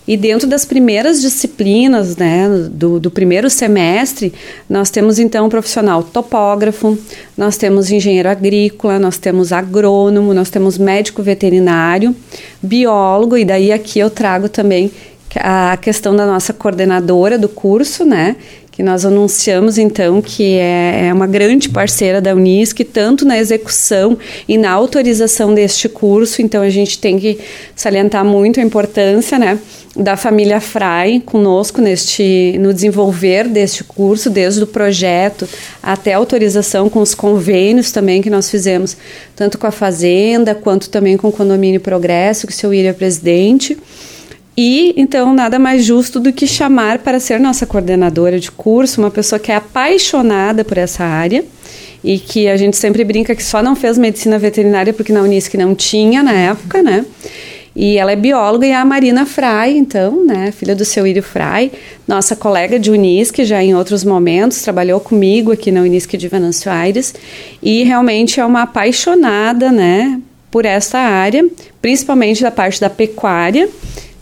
e 0.07 0.17
dentro 0.17 0.47
das 0.47 0.65
primeiras 0.65 1.21
disciplinas, 1.21 2.17
né, 2.17 2.49
do, 2.69 2.99
do, 2.99 3.09
primeiro 3.09 3.49
semestre, 3.49 4.33
nós 4.69 4.89
temos 4.89 5.17
então 5.17 5.47
profissional 5.47 6.03
topógrafo, 6.03 6.97
nós 7.37 7.55
temos 7.55 7.89
engenheiro 7.89 8.27
agrícola, 8.27 8.99
nós 8.99 9.17
temos 9.17 9.53
agrônomo, 9.53 10.33
nós 10.33 10.49
temos 10.49 10.77
médico 10.77 11.23
veterinário, 11.23 12.13
biólogo, 12.61 13.37
e 13.37 13.45
daí 13.45 13.71
aqui 13.71 13.99
eu 13.99 14.09
trago 14.09 14.49
também 14.49 14.91
a 15.35 15.77
questão 15.77 16.15
da 16.15 16.27
nossa 16.27 16.53
coordenadora 16.53 17.37
do 17.39 17.49
curso, 17.49 18.03
né, 18.03 18.35
que 18.73 18.81
nós 18.81 19.05
anunciamos 19.05 19.77
então 19.77 20.19
que 20.19 20.55
é, 20.55 21.07
é 21.07 21.13
uma 21.13 21.27
grande 21.27 21.69
parceira 21.69 22.19
da 22.19 22.33
Unisc, 22.33 22.83
tanto 22.91 23.23
na 23.23 23.37
execução 23.37 24.17
e 24.47 24.57
na 24.57 24.71
autorização 24.71 25.53
deste 25.53 25.87
curso, 25.87 26.41
então 26.41 26.61
a 26.61 26.69
gente 26.69 26.97
tem 26.97 27.19
que 27.19 27.39
salientar 27.75 28.25
muito 28.25 28.59
a 28.59 28.63
importância, 28.63 29.37
né, 29.37 29.59
da 29.95 30.17
família 30.17 30.59
Frai 30.59 31.21
conosco 31.23 31.79
neste 31.79 32.57
no 32.59 32.73
desenvolver 32.73 33.47
deste 33.47 33.83
curso, 33.83 34.27
desde 34.27 34.63
o 34.63 34.67
projeto 34.67 35.47
até 35.81 36.13
a 36.13 36.17
autorização 36.17 36.89
com 36.89 36.99
os 36.99 37.13
convênios 37.13 37.91
também 37.91 38.23
que 38.23 38.29
nós 38.29 38.49
fizemos, 38.49 38.97
tanto 39.35 39.59
com 39.59 39.67
a 39.67 39.71
Fazenda 39.71 40.55
quanto 40.55 40.89
também 40.89 41.15
com 41.15 41.27
o 41.27 41.31
Condomínio 41.31 41.79
Progresso, 41.79 42.47
que 42.47 42.53
o 42.53 42.55
seu 42.55 42.73
Iri 42.73 42.87
é 42.87 42.93
presidente. 42.93 43.77
E 44.55 44.93
então 44.95 45.33
nada 45.33 45.57
mais 45.57 45.83
justo 45.83 46.19
do 46.19 46.31
que 46.31 46.45
chamar 46.45 46.99
para 46.99 47.19
ser 47.19 47.39
nossa 47.39 47.65
coordenadora 47.65 48.39
de 48.39 48.51
curso 48.51 49.01
uma 49.01 49.09
pessoa 49.09 49.39
que 49.39 49.51
é 49.51 49.55
apaixonada 49.55 50.63
por 50.63 50.77
essa 50.77 51.03
área 51.03 51.43
e 52.03 52.19
que 52.19 52.47
a 52.47 52.55
gente 52.55 52.77
sempre 52.77 53.03
brinca 53.03 53.35
que 53.35 53.43
só 53.43 53.63
não 53.63 53.75
fez 53.75 53.97
medicina 53.97 54.37
veterinária 54.37 54.93
porque 54.93 55.11
na 55.11 55.21
Unisc 55.21 55.55
não 55.55 55.73
tinha 55.73 56.21
na 56.21 56.33
época, 56.33 56.83
né? 56.83 57.05
E 57.75 57.97
ela 57.97 58.11
é 58.11 58.15
bióloga 58.15 58.67
e 58.67 58.69
é 58.69 58.75
a 58.75 58.85
Marina 58.85 59.25
Fry, 59.25 59.75
então, 59.75 60.23
né, 60.23 60.51
filha 60.51 60.75
do 60.75 60.85
seu 60.85 61.07
Írio 61.07 61.23
Fry, 61.23 61.71
nossa 62.07 62.35
colega 62.35 62.77
de 62.77 62.91
Unisc, 62.91 63.43
já 63.43 63.63
em 63.63 63.73
outros 63.73 64.03
momentos, 64.03 64.61
trabalhou 64.61 64.99
comigo 64.99 65.51
aqui 65.51 65.71
na 65.71 65.81
Unisc 65.81 66.15
de 66.15 66.27
Venâncio 66.27 66.71
Aires, 66.71 67.15
e 67.63 67.83
realmente 67.83 68.39
é 68.39 68.45
uma 68.45 68.61
apaixonada, 68.61 69.71
né, 69.71 70.21
por 70.51 70.65
essa 70.65 70.99
área, 70.99 71.43
principalmente 71.81 72.43
da 72.43 72.51
parte 72.51 72.79
da 72.79 72.91
pecuária, 72.91 73.67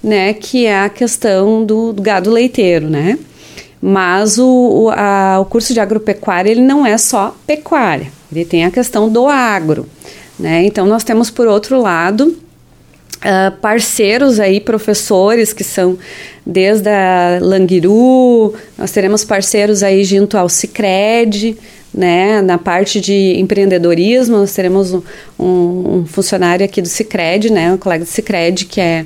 né, 0.04 0.34
que 0.34 0.66
é 0.66 0.82
a 0.82 0.90
questão 0.90 1.64
do, 1.64 1.94
do 1.94 2.02
gado 2.02 2.30
leiteiro, 2.30 2.90
né? 2.90 3.18
Mas 3.82 4.38
o, 4.38 4.46
o, 4.46 4.90
a, 4.90 5.40
o 5.40 5.46
curso 5.46 5.74
de 5.74 5.80
agropecuária 5.80 6.50
ele 6.50 6.62
não 6.62 6.86
é 6.86 6.98
só 6.98 7.36
pecuária, 7.48 8.12
ele 8.32 8.46
tem 8.46 8.66
a 8.66 8.72
questão 8.72 9.10
do 9.10 9.28
agro, 9.28 9.88
né? 10.40 10.64
Então 10.64 10.86
nós 10.86 11.04
temos 11.04 11.30
por 11.30 11.48
outro 11.48 11.82
lado 11.82 12.38
Uh, 13.22 13.56
parceiros 13.58 14.40
aí, 14.40 14.60
professores 14.60 15.54
que 15.54 15.64
são 15.64 15.96
desde 16.44 16.90
a 16.90 17.38
Languiru, 17.40 18.56
nós 18.76 18.90
teremos 18.90 19.24
parceiros 19.24 19.84
aí 19.84 20.04
junto 20.04 20.36
ao 20.36 20.50
Cicred, 20.50 21.56
né, 21.94 22.42
na 22.42 22.58
parte 22.58 23.00
de 23.00 23.40
empreendedorismo, 23.40 24.38
nós 24.38 24.54
teremos 24.54 24.92
um, 24.94 25.04
um 25.38 26.06
funcionário 26.08 26.66
aqui 26.66 26.82
do 26.82 26.88
Cicred, 26.88 27.52
né, 27.52 27.72
um 27.72 27.78
colega 27.78 28.04
do 28.04 28.10
Cicred 28.10 28.66
que 28.66 28.82
é 28.82 29.06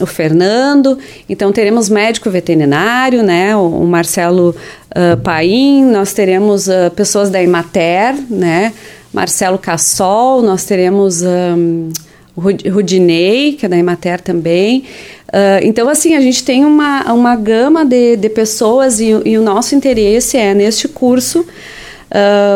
o 0.00 0.06
Fernando, 0.06 0.98
então 1.28 1.52
teremos 1.52 1.88
médico 1.88 2.28
veterinário, 2.28 3.22
né, 3.22 3.54
o, 3.54 3.84
Marcelo 3.84 4.54
uh, 4.90 5.16
Paim, 5.22 5.84
nós 5.84 6.12
teremos 6.12 6.66
uh, 6.66 6.90
pessoas 6.96 7.30
da 7.30 7.40
Imater, 7.40 8.14
né, 8.28 8.72
Marcelo 9.12 9.56
Cassol, 9.56 10.42
nós 10.42 10.64
teremos 10.64 11.22
um, 11.22 11.90
o 12.34 12.40
Rudinei, 12.40 13.52
que 13.52 13.66
é 13.66 13.68
da 13.68 13.76
Imater 13.76 14.20
também. 14.20 14.80
Uh, 15.28 15.62
então, 15.62 15.88
assim, 15.88 16.16
a 16.16 16.20
gente 16.20 16.42
tem 16.42 16.64
uma, 16.64 17.12
uma 17.12 17.36
gama 17.36 17.84
de, 17.84 18.16
de 18.16 18.28
pessoas 18.28 18.98
e, 18.98 19.10
e 19.24 19.38
o 19.38 19.42
nosso 19.42 19.76
interesse 19.76 20.36
é, 20.36 20.52
neste 20.52 20.88
curso, 20.88 21.46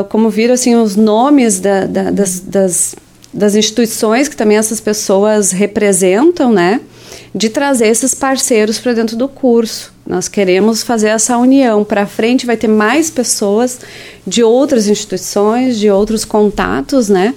como 0.09 0.31
viram, 0.31 0.55
assim, 0.55 0.77
os 0.77 0.95
nomes 0.95 1.59
da, 1.59 1.85
da, 1.85 2.11
das, 2.13 2.39
das, 2.39 2.95
das 3.35 3.57
instituições 3.57 4.29
que 4.29 4.37
também 4.37 4.57
essas 4.57 4.81
pessoas 4.81 5.51
representam, 5.51 6.53
né? 6.53 6.81
De 7.35 7.49
trazer 7.49 7.87
esses 7.89 8.15
parceiros 8.15 8.79
para 8.79 8.93
dentro 8.93 9.17
do 9.17 9.29
curso. 9.29 9.93
Nós 10.07 10.29
queremos 10.29 10.83
fazer 10.83 11.09
essa 11.09 11.37
união. 11.37 11.85
Para 11.85 12.07
frente 12.07 12.47
vai 12.47 12.57
ter 12.57 12.69
mais 12.69 13.11
pessoas 13.11 13.81
de 14.27 14.43
outras 14.43 14.89
instituições, 14.89 15.79
de 15.79 15.91
outros 15.91 16.25
contatos, 16.25 17.09
né? 17.09 17.35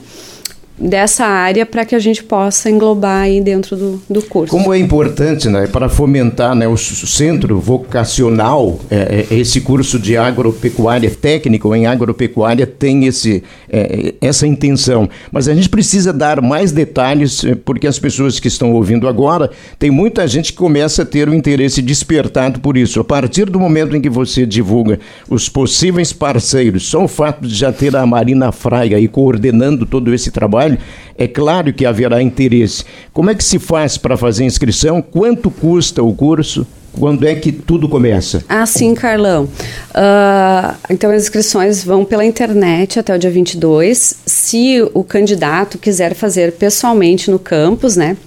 Dessa 0.81 1.25
área 1.25 1.65
para 1.65 1.85
que 1.85 1.93
a 1.93 1.99
gente 1.99 2.23
possa 2.23 2.69
englobar 2.69 3.23
aí 3.23 3.39
dentro 3.39 3.75
do, 3.75 4.01
do 4.09 4.21
curso. 4.21 4.51
Como 4.51 4.73
é 4.73 4.79
importante, 4.79 5.47
né, 5.47 5.67
para 5.67 5.87
fomentar 5.87 6.55
né, 6.55 6.67
o 6.67 6.75
centro 6.77 7.59
vocacional, 7.59 8.79
é, 8.89 9.25
é, 9.29 9.35
esse 9.35 9.61
curso 9.61 9.99
de 9.99 10.17
agropecuária 10.17 11.09
técnico 11.09 11.73
em 11.75 11.85
agropecuária 11.85 12.65
tem 12.65 13.05
esse, 13.05 13.43
é, 13.69 14.15
essa 14.19 14.47
intenção. 14.47 15.07
Mas 15.31 15.47
a 15.47 15.53
gente 15.53 15.69
precisa 15.69 16.11
dar 16.11 16.41
mais 16.41 16.71
detalhes, 16.71 17.43
é, 17.43 17.53
porque 17.53 17.85
as 17.85 17.99
pessoas 17.99 18.39
que 18.39 18.47
estão 18.47 18.73
ouvindo 18.73 19.07
agora, 19.07 19.51
tem 19.77 19.91
muita 19.91 20.27
gente 20.27 20.51
que 20.51 20.57
começa 20.57 21.03
a 21.03 21.05
ter 21.05 21.29
o 21.29 21.33
interesse 21.33 21.81
despertado 21.81 22.59
por 22.59 22.75
isso. 22.75 22.99
A 22.99 23.03
partir 23.03 23.49
do 23.49 23.59
momento 23.59 23.95
em 23.95 24.01
que 24.01 24.09
você 24.09 24.45
divulga 24.45 24.99
os 25.29 25.47
possíveis 25.47 26.11
parceiros, 26.11 26.87
só 26.87 27.03
o 27.03 27.07
fato 27.07 27.47
de 27.47 27.53
já 27.53 27.71
ter 27.71 27.95
a 27.95 28.05
Marina 28.05 28.51
Fraga 28.51 28.97
aí 28.97 29.07
coordenando 29.07 29.85
todo 29.85 30.13
esse 30.13 30.31
trabalho, 30.31 30.70
trabalho, 30.71 30.79
é 31.17 31.27
claro 31.27 31.73
que 31.73 31.85
haverá 31.85 32.21
interesse. 32.21 32.83
Como 33.13 33.29
é 33.29 33.35
que 33.35 33.43
se 33.43 33.59
faz 33.59 33.97
para 33.97 34.17
fazer 34.17 34.43
inscrição? 34.43 35.01
Quanto 35.01 35.49
custa 35.49 36.01
o 36.01 36.13
curso? 36.13 36.65
Quando 36.97 37.25
é 37.25 37.33
que 37.35 37.53
tudo 37.53 37.87
começa? 37.87 38.43
Ah, 38.49 38.65
sim, 38.65 38.93
Carlão. 38.93 39.45
Uh, 39.45 40.75
então, 40.89 41.09
as 41.09 41.23
inscrições 41.23 41.83
vão 41.85 42.03
pela 42.03 42.25
internet 42.25 42.99
até 42.99 43.15
o 43.15 43.19
dia 43.19 43.31
22. 43.31 44.15
Se 44.25 44.81
o 44.93 45.01
candidato 45.01 45.77
quiser 45.77 46.13
fazer 46.13 46.51
pessoalmente 46.53 47.31
no 47.31 47.39
campus, 47.39 47.95
né? 47.95 48.17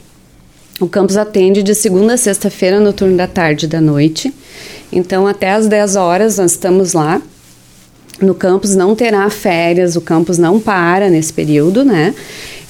O 0.81 0.89
campus 0.89 1.17
atende 1.17 1.63
de 1.63 1.75
segunda 1.75 2.15
a 2.15 2.17
sexta-feira 2.17 2.81
no 2.81 2.93
turno 2.93 3.17
da 3.19 3.27
tarde 3.27 3.67
e 3.67 3.69
da 3.69 3.83
noite. 3.83 4.33
Então, 4.91 5.27
até 5.27 5.51
às 5.51 5.69
10 5.69 5.97
horas 5.97 6.39
nós 6.39 6.53
estamos 6.53 6.95
lá 6.95 7.21
no 8.21 8.35
campus 8.35 8.75
não 8.75 8.95
terá 8.95 9.29
férias, 9.31 9.97
o 9.97 10.01
campus 10.01 10.39
não 10.39 10.61
para 10.61 11.09
nesse 11.09 11.33
período, 11.33 11.85
né? 11.85 12.15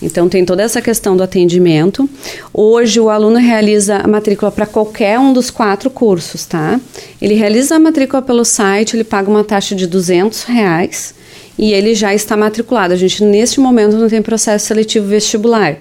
Então 0.02 0.28
tem 0.28 0.44
toda 0.44 0.62
essa 0.62 0.82
questão 0.82 1.16
do 1.16 1.22
atendimento. 1.22 2.08
Hoje 2.52 3.00
o 3.00 3.08
aluno 3.08 3.38
realiza 3.38 3.96
a 3.96 4.06
matrícula 4.06 4.50
para 4.50 4.66
qualquer 4.66 5.18
um 5.18 5.32
dos 5.32 5.50
quatro 5.50 5.88
cursos, 5.88 6.44
tá? 6.44 6.78
Ele 7.20 7.34
realiza 7.34 7.76
a 7.76 7.78
matrícula 7.78 8.20
pelo 8.20 8.44
site, 8.44 8.96
ele 8.96 9.04
paga 9.04 9.30
uma 9.30 9.44
taxa 9.44 9.74
de 9.74 9.86
200 9.86 10.42
reais 10.44 11.14
e 11.58 11.72
ele 11.72 11.94
já 11.94 12.14
está 12.14 12.36
matriculado. 12.36 12.92
A 12.92 12.96
gente, 12.96 13.24
neste 13.24 13.60
momento, 13.60 13.96
não 13.96 14.08
tem 14.08 14.20
processo 14.20 14.66
seletivo 14.66 15.06
vestibular, 15.06 15.76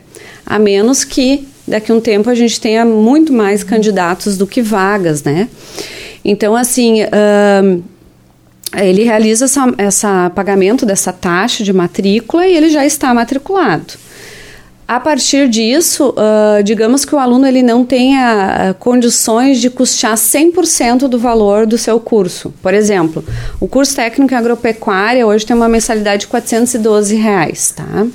a 0.46 0.58
menos 0.58 1.04
que 1.04 1.48
daqui 1.68 1.92
a 1.92 1.96
um 1.96 2.00
tempo 2.00 2.30
a 2.30 2.36
gente 2.36 2.60
tenha 2.62 2.86
muito 2.86 3.34
mais 3.34 3.64
candidatos 3.64 4.38
do 4.38 4.46
que 4.46 4.62
vagas, 4.62 5.24
né? 5.24 5.50
Então, 6.24 6.56
assim, 6.56 7.00
ele 8.76 9.04
realiza 9.04 9.46
essa, 9.46 9.74
essa 9.78 10.30
pagamento 10.32 10.86
dessa 10.86 11.12
taxa 11.14 11.64
de 11.64 11.74
matrícula 11.74 12.48
e 12.48 12.56
ele 12.56 12.70
já 12.70 12.86
está 12.86 13.14
matriculado. 13.14 13.94
A 14.94 15.00
partir 15.00 15.50
disso, 15.50 16.12
uh, 16.12 16.62
digamos 16.62 17.04
que 17.04 17.16
o 17.16 17.18
aluno 17.18 17.48
ele 17.48 17.64
não 17.64 17.84
tenha 17.84 18.70
uh, 18.70 18.74
condições 18.76 19.60
de 19.60 19.72
custear 19.72 20.14
100% 20.14 21.08
do 21.08 21.18
valor 21.18 21.66
do 21.66 21.80
seu 21.80 22.00
curso. 22.00 22.54
Por 22.62 22.76
exemplo, 22.76 23.26
o 23.60 23.68
curso 23.68 23.96
técnico 23.96 24.32
em 24.32 24.38
agropecuária 24.38 25.26
hoje 25.26 25.48
tem 25.48 25.56
uma 25.56 25.68
mensalidade 25.68 26.22
de 26.22 26.28
412 26.28 27.16
reais, 27.16 27.74
tá? 27.76 28.06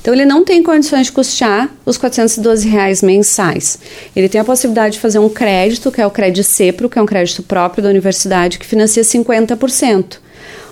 Então 0.00 0.14
ele 0.14 0.24
não 0.24 0.44
tem 0.44 0.62
condições 0.62 1.06
de 1.06 1.12
custear 1.12 1.68
os 1.84 1.98
412 1.98 2.68
reais 2.68 3.02
mensais. 3.02 3.80
Ele 4.14 4.28
tem 4.28 4.40
a 4.40 4.44
possibilidade 4.44 4.94
de 4.94 5.00
fazer 5.00 5.18
um 5.18 5.28
crédito, 5.28 5.90
que 5.90 6.00
é 6.00 6.06
o 6.06 6.12
crédito 6.12 6.44
CEPRO, 6.44 6.88
que 6.88 6.96
é 6.96 7.02
um 7.02 7.06
crédito 7.06 7.42
próprio 7.42 7.82
da 7.82 7.90
universidade, 7.90 8.56
que 8.56 8.66
financia 8.66 9.02
50%. 9.02 10.18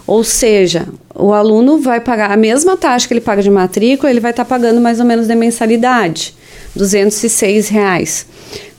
Ou 0.06 0.22
seja, 0.22 0.86
o 1.18 1.32
aluno 1.32 1.78
vai 1.78 2.00
pagar 2.00 2.30
a 2.30 2.36
mesma 2.36 2.76
taxa 2.76 3.08
que 3.08 3.12
ele 3.12 3.20
paga 3.20 3.42
de 3.42 3.50
matrícula, 3.50 4.08
ele 4.08 4.20
vai 4.20 4.30
estar 4.30 4.44
tá 4.44 4.48
pagando 4.48 4.80
mais 4.80 5.00
ou 5.00 5.04
menos 5.04 5.26
de 5.26 5.34
mensalidade, 5.34 6.34
206 6.76 7.68
reais. 7.68 8.26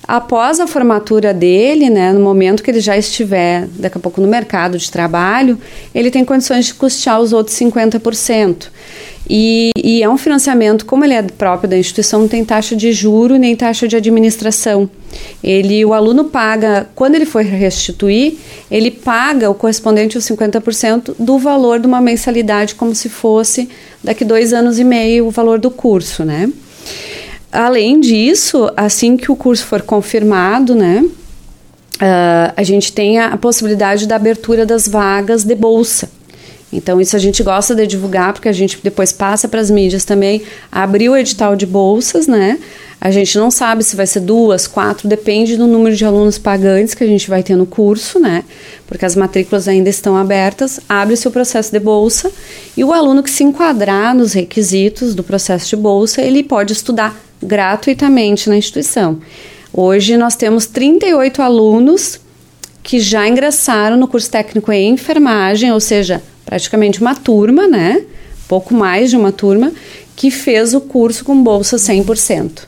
Após 0.07 0.59
a 0.59 0.65
formatura 0.65 1.33
dele, 1.33 1.87
né, 1.89 2.11
no 2.11 2.21
momento 2.21 2.63
que 2.63 2.71
ele 2.71 2.79
já 2.79 2.97
estiver 2.97 3.67
daqui 3.73 3.97
a 3.97 4.01
pouco 4.01 4.19
no 4.19 4.27
mercado 4.27 4.77
de 4.77 4.89
trabalho, 4.89 5.59
ele 5.93 6.09
tem 6.09 6.25
condições 6.25 6.65
de 6.65 6.73
custear 6.73 7.19
os 7.19 7.31
outros 7.31 7.55
50%. 7.57 8.69
E, 9.29 9.69
e, 9.77 10.01
é 10.01 10.09
um 10.09 10.17
financiamento, 10.17 10.85
como 10.85 11.05
ele 11.05 11.13
é 11.13 11.21
próprio 11.21 11.69
da 11.69 11.77
instituição, 11.77 12.21
não 12.21 12.27
tem 12.27 12.43
taxa 12.43 12.75
de 12.75 12.91
juro 12.91 13.37
nem 13.37 13.55
taxa 13.55 13.87
de 13.87 13.95
administração. 13.95 14.89
Ele, 15.43 15.85
o 15.85 15.93
aluno 15.93 16.25
paga, 16.25 16.89
quando 16.95 17.13
ele 17.13 17.25
for 17.25 17.43
restituir, 17.43 18.37
ele 18.71 18.89
paga 18.89 19.47
o 19.47 19.53
correspondente 19.53 20.17
aos 20.17 20.25
50% 20.25 21.13
do 21.19 21.37
valor 21.37 21.79
de 21.79 21.85
uma 21.85 22.01
mensalidade, 22.01 22.73
como 22.73 22.95
se 22.95 23.07
fosse 23.07 23.69
daqui 24.03 24.25
dois 24.25 24.51
anos 24.51 24.79
e 24.79 24.83
meio 24.83 25.27
o 25.27 25.31
valor 25.31 25.59
do 25.59 25.69
curso, 25.69 26.25
né? 26.25 26.51
Além 27.51 27.99
disso, 27.99 28.71
assim 28.75 29.15
que 29.15 29.31
o 29.31 29.35
curso 29.35 29.65
for 29.65 29.81
confirmado, 29.81 30.75
né, 30.75 31.03
uh, 31.03 32.53
a 32.55 32.63
gente 32.63 32.91
tem 32.93 33.19
a 33.19 33.35
possibilidade 33.37 34.07
da 34.07 34.15
abertura 34.15 34.65
das 34.65 34.87
vagas 34.87 35.43
de 35.43 35.55
bolsa. 35.55 36.09
Então, 36.71 37.01
isso 37.01 37.15
a 37.15 37.19
gente 37.19 37.41
gosta 37.41 37.75
de 37.75 37.87
divulgar, 37.87 38.33
porque 38.33 38.47
a 38.47 38.53
gente 38.53 38.79
depois 38.83 39.11
passa 39.11 39.47
para 39.47 39.59
as 39.59 39.71
mídias 39.71 40.05
também. 40.05 40.43
Abriu 40.71 41.13
o 41.13 41.17
edital 41.17 41.55
de 41.55 41.65
bolsas, 41.65 42.27
né? 42.27 42.59
A 43.01 43.11
gente 43.11 43.37
não 43.37 43.49
sabe 43.49 43.83
se 43.83 43.95
vai 43.95 44.05
ser 44.05 44.19
duas, 44.19 44.67
quatro, 44.67 45.07
depende 45.07 45.55
do 45.55 45.65
número 45.65 45.95
de 45.95 46.03
alunos 46.03 46.37
pagantes 46.37 46.93
que 46.93 47.03
a 47.03 47.07
gente 47.07 47.29
vai 47.29 47.41
ter 47.41 47.55
no 47.55 47.65
curso, 47.65 48.19
né? 48.19 48.43
Porque 48.85 49.05
as 49.05 49.15
matrículas 49.15 49.69
ainda 49.69 49.89
estão 49.89 50.17
abertas. 50.17 50.81
Abre-se 50.87 51.27
o 51.27 51.31
processo 51.31 51.71
de 51.71 51.79
bolsa 51.79 52.29
e 52.75 52.83
o 52.83 52.91
aluno 52.91 53.23
que 53.23 53.29
se 53.29 53.43
enquadrar 53.43 54.13
nos 54.13 54.33
requisitos 54.33 55.15
do 55.15 55.23
processo 55.23 55.69
de 55.69 55.77
bolsa, 55.77 56.21
ele 56.21 56.43
pode 56.43 56.73
estudar 56.73 57.17
gratuitamente 57.41 58.49
na 58.49 58.57
instituição. 58.57 59.19
Hoje 59.71 60.17
nós 60.17 60.35
temos 60.35 60.65
38 60.65 61.41
alunos 61.41 62.19
que 62.83 62.99
já 62.99 63.27
ingressaram 63.27 63.95
no 63.95 64.07
curso 64.07 64.29
técnico 64.29 64.71
em 64.73 64.91
enfermagem, 64.91 65.71
ou 65.71 65.79
seja, 65.79 66.21
praticamente 66.49 66.99
uma 66.99 67.13
turma, 67.13 67.67
né? 67.67 68.01
Pouco 68.47 68.73
mais 68.73 69.11
de 69.11 69.15
uma 69.15 69.31
turma, 69.31 69.71
que 70.15 70.31
fez 70.31 70.73
o 70.73 70.81
curso 70.81 71.23
com 71.23 71.43
bolsa 71.43 71.77
100%. 71.77 72.67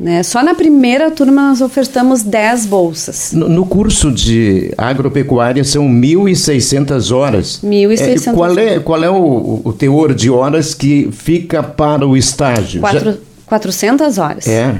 Né? 0.00 0.22
Só 0.24 0.42
na 0.42 0.52
primeira 0.54 1.10
turma 1.12 1.50
nós 1.50 1.60
ofertamos 1.60 2.22
10 2.22 2.66
bolsas. 2.66 3.32
No, 3.32 3.48
no 3.48 3.64
curso 3.64 4.10
de 4.10 4.72
agropecuária 4.76 5.62
são 5.62 5.86
1.600 5.88 7.14
horas. 7.14 7.60
1.600 7.62 8.26
é, 8.26 8.32
qual 8.32 8.58
é 8.58 8.80
Qual 8.80 9.04
é 9.04 9.10
o, 9.10 9.62
o, 9.64 9.72
teor 9.72 10.12
de 10.12 10.28
horas 10.28 10.74
que 10.74 11.08
fica 11.12 11.62
para 11.62 12.04
o 12.04 12.16
estágio? 12.16 12.80
Quatro, 12.80 13.12
Já... 13.12 13.18
400 13.46 14.18
horas. 14.18 14.48
É. 14.48 14.74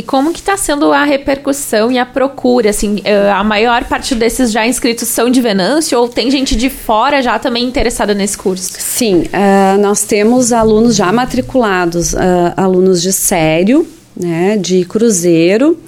E 0.00 0.02
como 0.02 0.32
que 0.32 0.38
está 0.38 0.56
sendo 0.56 0.90
a 0.92 1.04
repercussão 1.04 1.92
e 1.92 1.98
a 1.98 2.06
procura? 2.06 2.70
Assim, 2.70 3.02
eh, 3.04 3.30
a 3.30 3.44
maior 3.44 3.84
parte 3.84 4.14
desses 4.14 4.50
já 4.50 4.66
inscritos 4.66 5.06
são 5.08 5.28
de 5.28 5.42
Venâncio 5.42 6.00
ou 6.00 6.08
tem 6.08 6.30
gente 6.30 6.56
de 6.56 6.70
fora 6.70 7.20
já 7.20 7.38
também 7.38 7.64
interessada 7.64 8.14
nesse 8.14 8.38
curso? 8.38 8.72
Sim, 8.78 9.24
uh, 9.24 9.78
nós 9.78 10.02
temos 10.02 10.54
alunos 10.54 10.96
já 10.96 11.12
matriculados, 11.12 12.14
uh, 12.14 12.18
alunos 12.56 13.02
de 13.02 13.12
sério, 13.12 13.86
né, 14.18 14.56
de 14.56 14.86
cruzeiro. 14.86 15.78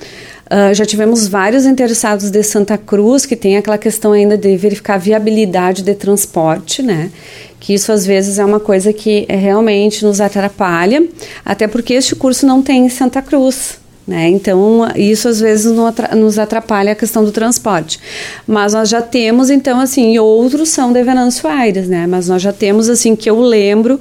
Uh, 0.44 0.74
já 0.74 0.84
tivemos 0.84 1.26
vários 1.26 1.64
interessados 1.64 2.30
de 2.30 2.42
Santa 2.42 2.76
Cruz 2.76 3.24
que 3.24 3.34
tem 3.34 3.56
aquela 3.56 3.78
questão 3.78 4.12
ainda 4.12 4.36
de 4.36 4.54
verificar 4.58 4.98
viabilidade 4.98 5.80
de 5.80 5.94
transporte, 5.94 6.82
né? 6.82 7.10
Que 7.58 7.72
isso 7.72 7.90
às 7.90 8.04
vezes 8.04 8.38
é 8.38 8.44
uma 8.44 8.60
coisa 8.60 8.92
que 8.92 9.24
realmente 9.30 10.04
nos 10.04 10.20
atrapalha, 10.20 11.02
até 11.42 11.66
porque 11.66 11.94
este 11.94 12.14
curso 12.14 12.44
não 12.44 12.60
tem 12.60 12.84
em 12.84 12.90
Santa 12.90 13.22
Cruz. 13.22 13.80
Né? 14.06 14.28
Então, 14.30 14.88
isso 14.96 15.28
às 15.28 15.38
vezes 15.38 15.72
nos 16.16 16.38
atrapalha 16.38 16.92
a 16.92 16.94
questão 16.94 17.24
do 17.24 17.30
transporte. 17.30 18.00
Mas 18.46 18.72
nós 18.74 18.88
já 18.88 19.00
temos, 19.00 19.48
então, 19.48 19.78
assim, 19.78 20.18
outros 20.18 20.70
são 20.70 20.92
de 20.92 21.02
Venâncio 21.04 21.48
Aires, 21.48 21.88
né? 21.88 22.06
Mas 22.08 22.28
nós 22.28 22.42
já 22.42 22.52
temos, 22.52 22.88
assim, 22.88 23.14
que 23.14 23.30
eu 23.30 23.40
lembro, 23.40 24.00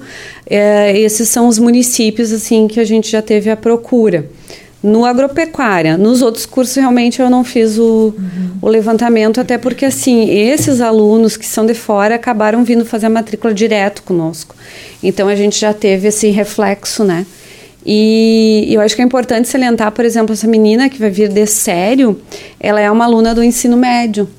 é, 0.49 0.97
esses 0.99 1.29
são 1.29 1.47
os 1.47 1.59
municípios, 1.59 2.31
assim, 2.31 2.67
que 2.67 2.79
a 2.79 2.83
gente 2.83 3.11
já 3.11 3.21
teve 3.21 3.51
a 3.51 3.55
procura. 3.55 4.27
No 4.83 5.05
agropecuária, 5.05 5.95
nos 5.95 6.23
outros 6.23 6.47
cursos 6.47 6.75
realmente 6.75 7.21
eu 7.21 7.29
não 7.29 7.43
fiz 7.43 7.77
o, 7.77 8.15
uhum. 8.17 8.57
o 8.63 8.67
levantamento, 8.67 9.39
até 9.39 9.55
porque, 9.59 9.85
assim, 9.85 10.27
esses 10.31 10.81
alunos 10.81 11.37
que 11.37 11.45
são 11.45 11.63
de 11.63 11.75
fora 11.75 12.15
acabaram 12.15 12.63
vindo 12.63 12.83
fazer 12.83 13.05
a 13.05 13.09
matrícula 13.09 13.53
direto 13.53 14.01
conosco. 14.01 14.55
Então, 15.03 15.27
a 15.27 15.35
gente 15.35 15.59
já 15.59 15.71
teve 15.71 16.07
esse 16.07 16.29
reflexo, 16.29 17.03
né? 17.03 17.27
E 17.85 18.67
eu 18.69 18.81
acho 18.81 18.95
que 18.95 19.01
é 19.01 19.05
importante 19.05 19.47
salientar, 19.47 19.91
por 19.91 20.05
exemplo, 20.05 20.33
essa 20.33 20.47
menina 20.47 20.89
que 20.89 20.99
vai 20.99 21.09
vir 21.09 21.29
de 21.29 21.45
sério, 21.47 22.19
ela 22.59 22.79
é 22.79 22.89
uma 22.91 23.05
aluna 23.05 23.33
do 23.33 23.43
ensino 23.43 23.75
médio. 23.75 24.29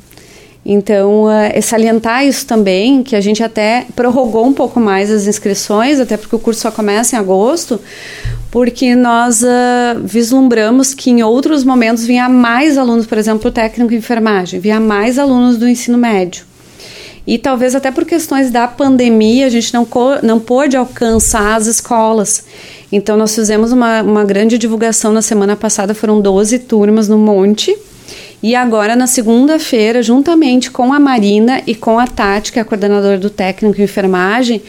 Então, 0.64 1.28
é 1.28 1.60
salientar 1.60 2.24
isso 2.24 2.46
também, 2.46 3.02
que 3.02 3.16
a 3.16 3.20
gente 3.20 3.42
até 3.42 3.84
prorrogou 3.96 4.46
um 4.46 4.52
pouco 4.52 4.78
mais 4.78 5.10
as 5.10 5.26
inscrições, 5.26 5.98
até 5.98 6.16
porque 6.16 6.36
o 6.36 6.38
curso 6.38 6.60
só 6.60 6.70
começa 6.70 7.16
em 7.16 7.18
agosto, 7.18 7.80
porque 8.48 8.94
nós 8.94 9.42
uh, 9.42 9.98
vislumbramos 10.04 10.94
que 10.94 11.10
em 11.10 11.22
outros 11.22 11.64
momentos 11.64 12.04
vinha 12.04 12.28
mais 12.28 12.78
alunos, 12.78 13.06
por 13.06 13.18
exemplo, 13.18 13.48
o 13.48 13.52
técnico 13.52 13.92
em 13.92 13.96
enfermagem, 13.96 14.60
vinha 14.60 14.78
mais 14.78 15.18
alunos 15.18 15.56
do 15.56 15.68
ensino 15.68 15.98
médio. 15.98 16.44
E 17.26 17.38
talvez 17.38 17.74
até 17.74 17.90
por 17.90 18.04
questões 18.04 18.50
da 18.50 18.68
pandemia, 18.68 19.46
a 19.46 19.50
gente 19.50 19.72
não, 19.74 19.86
não 20.22 20.38
pôde 20.38 20.76
alcançar 20.76 21.56
as 21.56 21.66
escolas. 21.66 22.44
Então, 22.92 23.16
nós 23.16 23.34
fizemos 23.34 23.72
uma, 23.72 24.02
uma 24.02 24.24
grande 24.24 24.58
divulgação 24.58 25.12
na 25.12 25.22
semana 25.22 25.56
passada, 25.56 25.94
foram 25.94 26.20
12 26.20 26.58
turmas 26.60 27.08
no 27.08 27.16
Monte. 27.16 27.74
E 28.42 28.54
agora, 28.54 28.94
na 28.94 29.06
segunda-feira, 29.06 30.02
juntamente 30.02 30.70
com 30.70 30.92
a 30.92 31.00
Marina 31.00 31.62
e 31.66 31.74
com 31.74 31.98
a 31.98 32.06
Tati, 32.06 32.52
que 32.52 32.58
é 32.58 32.62
a 32.62 32.64
coordenadora 32.64 33.16
do 33.16 33.30
técnico 33.30 33.80
em 33.80 33.84
enfermagem, 33.84 34.60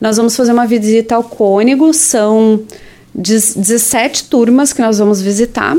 nós 0.00 0.16
vamos 0.16 0.34
fazer 0.34 0.52
uma 0.52 0.66
visita 0.66 1.14
ao 1.14 1.22
Cônigo. 1.22 1.94
São 1.94 2.60
17 3.14 4.24
turmas 4.24 4.72
que 4.72 4.82
nós 4.82 4.98
vamos 4.98 5.22
visitar 5.22 5.76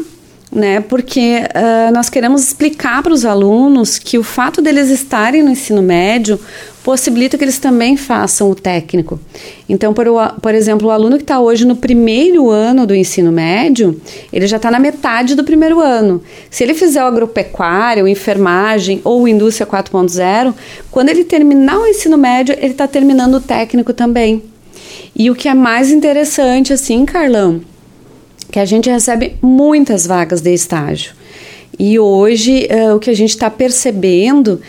né? 0.51 0.79
Porque 0.81 1.41
uh, 1.43 1.93
nós 1.93 2.09
queremos 2.09 2.41
explicar 2.43 3.03
para 3.03 3.13
os 3.13 3.23
alunos 3.23 3.99
que 3.99 4.17
o 4.17 4.23
fato 4.23 4.61
deles 4.61 4.89
estarem 4.89 5.43
no 5.43 5.51
ensino 5.51 5.81
médio 5.81 6.39
possibilita 6.89 7.37
que 7.37 7.43
eles 7.43 7.59
também 7.59 7.95
façam 7.95 8.49
o 8.49 8.55
técnico. 8.55 9.19
Então, 9.69 9.93
por, 9.93 10.07
por 10.41 10.55
exemplo, 10.55 10.87
o 10.87 10.91
aluno 10.91 11.17
que 11.17 11.23
está 11.23 11.39
hoje 11.39 11.63
no 11.63 11.75
primeiro 11.75 12.49
ano 12.49 12.87
do 12.87 12.95
ensino 12.95 13.31
médio, 13.31 14.01
ele 14.33 14.47
já 14.47 14.57
está 14.57 14.71
na 14.71 14.79
metade 14.79 15.35
do 15.35 15.43
primeiro 15.43 15.79
ano. 15.79 16.19
Se 16.49 16.63
ele 16.63 16.73
fizer 16.73 17.03
o 17.03 17.05
agropecuário, 17.05 18.07
enfermagem 18.07 19.01
ou 19.03 19.27
indústria 19.27 19.67
4.0, 19.67 20.51
quando 20.89 21.09
ele 21.09 21.23
terminar 21.23 21.77
o 21.77 21.85
ensino 21.85 22.17
médio, 22.17 22.55
ele 22.57 22.71
está 22.71 22.87
terminando 22.87 23.35
o 23.35 23.39
técnico 23.39 23.93
também. 23.93 24.41
E 25.15 25.29
o 25.29 25.35
que 25.35 25.47
é 25.47 25.53
mais 25.53 25.91
interessante, 25.91 26.73
assim, 26.73 27.05
Carlão, 27.05 27.61
que 28.51 28.57
a 28.57 28.65
gente 28.65 28.89
recebe 28.89 29.35
muitas 29.43 30.07
vagas 30.07 30.41
de 30.41 30.51
estágio. 30.55 31.13
E 31.77 31.99
hoje 31.99 32.67
uh, 32.71 32.95
o 32.95 32.99
que 32.99 33.11
a 33.11 33.15
gente 33.15 33.29
está 33.29 33.47
percebendo 33.47 34.59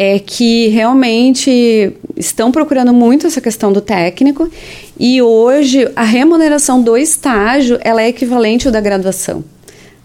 é 0.00 0.20
que 0.20 0.68
realmente 0.68 1.92
estão 2.16 2.52
procurando 2.52 2.92
muito 2.92 3.26
essa 3.26 3.40
questão 3.40 3.72
do 3.72 3.80
técnico 3.80 4.48
e 4.96 5.20
hoje 5.20 5.90
a 5.96 6.04
remuneração 6.04 6.80
do 6.80 6.96
estágio 6.96 7.80
ela 7.82 8.00
é 8.00 8.06
equivalente 8.06 8.68
ao 8.68 8.72
da 8.72 8.80
graduação. 8.80 9.42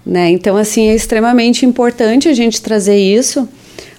Né? 0.04 0.32
Então, 0.32 0.58
assim, 0.58 0.90
é 0.90 0.96
extremamente 0.96 1.64
importante 1.64 2.28
a 2.28 2.34
gente 2.34 2.60
trazer 2.60 2.98
isso 2.98 3.48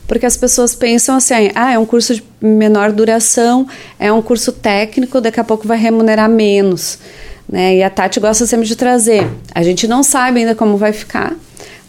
porque 0.09 0.26
as 0.26 0.37
pessoas 0.37 0.74
pensam 0.74 1.14
assim, 1.14 1.52
ah, 1.54 1.72
é 1.72 1.78
um 1.78 1.87
curso 1.87 2.16
de 2.16 2.24
menor 2.42 2.90
duração, 2.90 3.64
é 3.96 4.12
um 4.12 4.20
curso 4.20 4.50
técnico, 4.50 5.20
daqui 5.20 5.38
a 5.38 5.44
pouco 5.44 5.66
vai 5.66 5.78
remunerar 5.78 6.28
menos. 6.28 6.98
Né? 7.48 7.76
E 7.76 7.83
a 7.85 7.88
Tati 7.88 8.18
gosta 8.18 8.46
sempre 8.46 8.66
de 8.66 8.74
trazer. 8.74 9.30
A 9.54 9.62
gente 9.62 9.87
não 9.87 10.02
sabe 10.02 10.40
ainda 10.40 10.57
como 10.57 10.76
vai 10.76 10.92
ficar, 10.92 11.35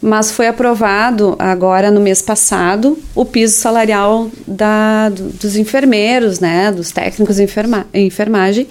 mas 0.00 0.30
foi 0.30 0.46
aprovado 0.46 1.34
agora 1.38 1.90
no 1.90 2.00
mês 2.00 2.20
passado 2.20 2.98
o 3.14 3.24
piso 3.24 3.54
salarial 3.54 4.30
da, 4.46 5.08
dos 5.08 5.56
enfermeiros, 5.56 6.38
né, 6.38 6.70
dos 6.70 6.90
técnicos 6.90 7.38
em 7.38 7.44
enferma, 7.44 7.86
enfermagem. 7.92 8.66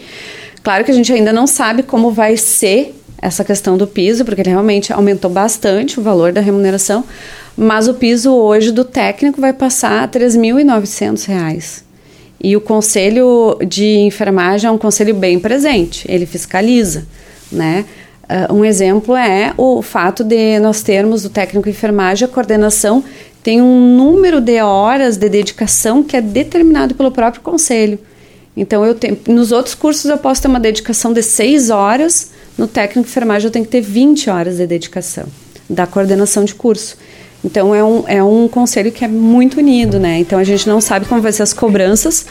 Claro 0.63 0.83
que 0.83 0.91
a 0.91 0.93
gente 0.93 1.11
ainda 1.11 1.33
não 1.33 1.45
sabe 1.47 1.83
como 1.83 2.11
vai 2.11 2.37
ser 2.37 2.95
essa 3.21 3.43
questão 3.43 3.77
do 3.77 3.87
piso, 3.87 4.23
porque 4.23 4.41
ele 4.41 4.49
realmente 4.49 4.93
aumentou 4.93 5.31
bastante 5.31 5.99
o 5.99 6.03
valor 6.03 6.31
da 6.31 6.41
remuneração, 6.41 7.03
mas 7.57 7.87
o 7.87 7.93
piso 7.93 8.31
hoje 8.33 8.71
do 8.71 8.83
técnico 8.83 9.41
vai 9.41 9.53
passar 9.53 9.91
a 9.91 10.01
R$ 10.01 10.07
3.900. 10.07 11.83
E 12.41 12.55
o 12.55 12.61
conselho 12.61 13.57
de 13.67 13.97
enfermagem 13.99 14.67
é 14.67 14.71
um 14.71 14.77
conselho 14.77 15.15
bem 15.15 15.39
presente, 15.39 16.05
ele 16.07 16.25
fiscaliza, 16.25 17.07
né? 17.51 17.85
Uh, 18.25 18.53
um 18.53 18.65
exemplo 18.65 19.15
é 19.15 19.53
o 19.55 19.81
fato 19.81 20.23
de 20.23 20.59
nós 20.59 20.81
termos 20.81 21.25
o 21.25 21.29
técnico 21.29 21.69
de 21.69 21.75
enfermagem, 21.75 22.27
a 22.27 22.31
coordenação 22.31 23.03
tem 23.43 23.61
um 23.61 23.95
número 23.95 24.41
de 24.41 24.59
horas 24.59 25.17
de 25.17 25.29
dedicação 25.29 26.01
que 26.01 26.17
é 26.17 26.21
determinado 26.21 26.95
pelo 26.95 27.11
próprio 27.11 27.43
conselho. 27.43 27.99
Então, 28.57 28.83
eu 28.83 28.95
tenho, 28.95 29.15
nos 29.27 29.51
outros 29.51 29.75
cursos 29.75 30.05
eu 30.05 30.17
posso 30.17 30.41
ter 30.41 30.47
uma 30.47 30.59
dedicação 30.59 31.13
de 31.13 31.21
6 31.21 31.69
horas, 31.69 32.31
no 32.57 32.67
técnico 32.67 33.01
de 33.01 33.11
enfermagem 33.11 33.45
eu 33.45 33.51
tenho 33.51 33.65
que 33.65 33.71
ter 33.71 33.81
20 33.81 34.31
horas 34.31 34.57
de 34.57 34.65
dedicação 34.65 35.25
da 35.69 35.85
coordenação 35.85 36.43
de 36.43 36.55
curso. 36.55 36.97
Então, 37.43 37.75
é 37.75 37.83
um, 37.83 38.03
é 38.07 38.23
um 38.23 38.47
conselho 38.47 38.91
que 38.91 39.05
é 39.05 39.07
muito 39.07 39.57
unido, 39.57 39.99
né? 39.99 40.19
Então, 40.19 40.39
a 40.39 40.43
gente 40.43 40.67
não 40.67 40.81
sabe 40.81 41.05
como 41.05 41.21
vai 41.21 41.31
ser 41.31 41.43
as 41.43 41.53
cobranças, 41.53 42.25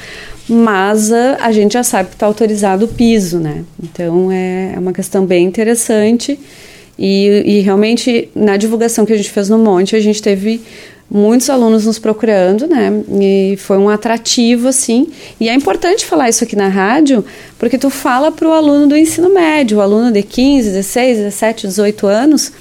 mas 0.49 1.13
a, 1.13 1.37
a 1.41 1.53
gente 1.53 1.73
já 1.73 1.83
sabe 1.83 2.11
que 2.11 2.17
está 2.17 2.27
autorizado 2.27 2.85
o 2.85 2.89
piso, 2.89 3.39
né? 3.39 3.65
Então 3.83 4.31
é, 4.31 4.73
é 4.75 4.79
uma 4.79 4.93
questão 4.93 5.25
bem 5.25 5.47
interessante 5.47 6.39
e, 6.99 7.43
e, 7.45 7.61
realmente 7.61 8.29
na 8.35 8.57
divulgação 8.57 9.05
que 9.05 9.13
a 9.13 9.17
gente 9.17 9.31
fez 9.31 9.49
no 9.49 9.59
Monte 9.59 9.97
a 9.97 10.01
gente 10.01 10.23
teve 10.23 10.61
muitos 11.11 11.51
alunos 11.51 11.87
nos 11.87 11.99
procurando, 11.99 12.67
né? 12.67 12.91
E 13.21 13.57
foi 13.59 13.79
um 13.79 13.89
atrativo 13.89 14.69
assim. 14.69 15.09
E 15.39 15.49
é 15.49 15.55
importante 15.55 16.05
falar 16.05 16.29
isso 16.29 16.45
aqui 16.45 16.57
na 16.57 16.69
rádio, 16.69 17.25
porque 17.59 17.79
tu 17.79 17.91
fala 17.91 18.33
para 18.33 18.49
o 18.49 18.53
aluno 18.53 18.87
do 18.87 18.97
ensino 18.97 19.33
médio, 19.33 19.79
o 19.79 19.81
aluno 19.81 20.11
de 20.11 20.23
15, 20.23 20.71
16, 20.71 21.19
17, 21.19 21.67
18 21.69 22.07
anos, 22.07 22.53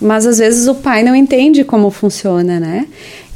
mas 0.00 0.26
às 0.26 0.38
vezes 0.38 0.66
o 0.68 0.74
pai 0.74 1.02
não 1.02 1.14
entende 1.14 1.64
como 1.64 1.90
funciona, 1.90 2.60
né? 2.60 2.86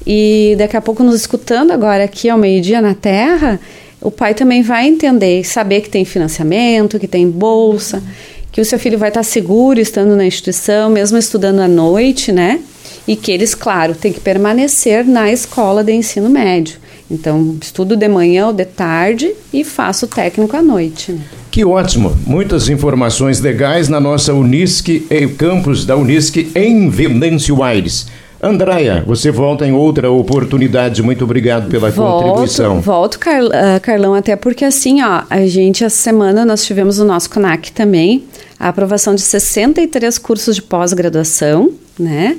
E 0.07 0.55
daqui 0.59 0.77
a 0.77 0.81
pouco 0.81 1.03
nos 1.03 1.15
escutando 1.15 1.73
agora 1.73 2.05
aqui 2.05 2.29
ao 2.29 2.39
meio-dia 2.39 2.81
na 2.81 2.95
Terra, 2.95 3.61
o 4.01 4.11
pai 4.11 4.35
também 4.35 4.63
vai 4.63 4.87
entender, 4.87 5.45
saber 5.45 5.83
que 5.83 5.91
tem 5.91 6.05
financiamento, 6.05 6.99
que 6.99 7.07
tem 7.07 7.29
bolsa, 7.29 8.03
que 8.51 8.61
o 8.61 8.65
seu 8.65 8.79
filho 8.79 8.99
vai 8.99 9.11
estar 9.11 9.23
seguro 9.23 9.79
estando 9.79 10.17
na 10.17 10.25
instituição, 10.25 10.91
mesmo 10.91 11.19
estudando 11.19 11.61
à 11.61 11.69
noite, 11.69 12.33
né? 12.33 12.61
E 13.07 13.15
que 13.15 13.31
eles, 13.31 13.55
claro, 13.55 13.95
têm 13.95 14.13
que 14.13 14.21
permanecer 14.21 15.05
na 15.05 15.31
escola 15.31 15.85
de 15.85 15.93
ensino 15.93 16.31
médio. 16.31 16.79
Então, 17.11 17.57
estudo 17.61 17.97
de 17.97 18.07
manhã 18.07 18.47
ou 18.47 18.53
de 18.53 18.65
tarde 18.65 19.33
e 19.53 19.65
faço 19.65 20.07
técnico 20.07 20.57
à 20.57 20.63
noite. 20.63 21.13
Né? 21.13 21.21
Que 21.51 21.65
ótimo! 21.65 22.17
Muitas 22.25 22.69
informações 22.69 23.41
legais 23.41 23.89
na 23.89 23.99
nossa 23.99 24.33
Unisque, 24.33 25.07
campus 25.37 25.85
da 25.85 25.97
Unisque 25.97 26.53
em 26.55 26.89
Venâncio 26.89 27.63
Aires. 27.63 28.07
Andréia, 28.43 29.05
você 29.07 29.31
volta 29.31 29.67
em 29.67 29.73
outra 29.73 30.11
oportunidade. 30.11 31.03
Muito 31.03 31.25
obrigado 31.25 31.69
pela 31.69 31.91
volto, 31.91 32.25
contribuição. 32.25 32.81
Volto, 32.81 33.19
Car 33.19 33.45
uh, 33.45 33.51
Carlão, 33.83 34.15
até 34.15 34.35
porque 34.35 34.65
assim, 34.65 35.03
ó, 35.03 35.25
a 35.29 35.45
gente, 35.47 35.85
essa 35.85 35.97
semana 35.97 36.45
nós 36.45 36.65
tivemos 36.65 36.99
o 36.99 37.05
nosso 37.05 37.29
CONAC 37.29 37.71
também, 37.73 38.25
a 38.59 38.69
aprovação 38.69 39.15
de 39.15 39.21
63 39.21 40.17
cursos 40.17 40.57
de 40.57 40.63
pós-graduação, 40.63 41.71
né, 41.99 42.39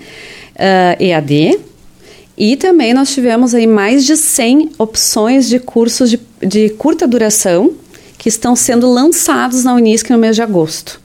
uh, 0.56 0.58
ah, 0.58 0.98
EAD, 1.00 1.60
e 2.38 2.56
também 2.56 2.94
nós 2.94 3.14
tivemos 3.14 3.54
aí 3.54 3.68
mais 3.68 4.06
de 4.06 4.16
100 4.16 4.72
opções 4.78 5.48
de 5.48 5.60
cursos 5.60 6.10
de, 6.10 6.20
de 6.42 6.70
curta 6.70 7.08
duração 7.08 7.72
que 8.18 8.30
estão 8.30 8.56
sendo 8.56 8.92
lançados 8.92 9.64
na 9.64 9.74
Unisc 9.74 10.10
no 10.10 10.18
mês 10.18 10.36
de 10.36 10.42
agosto. 10.42 11.02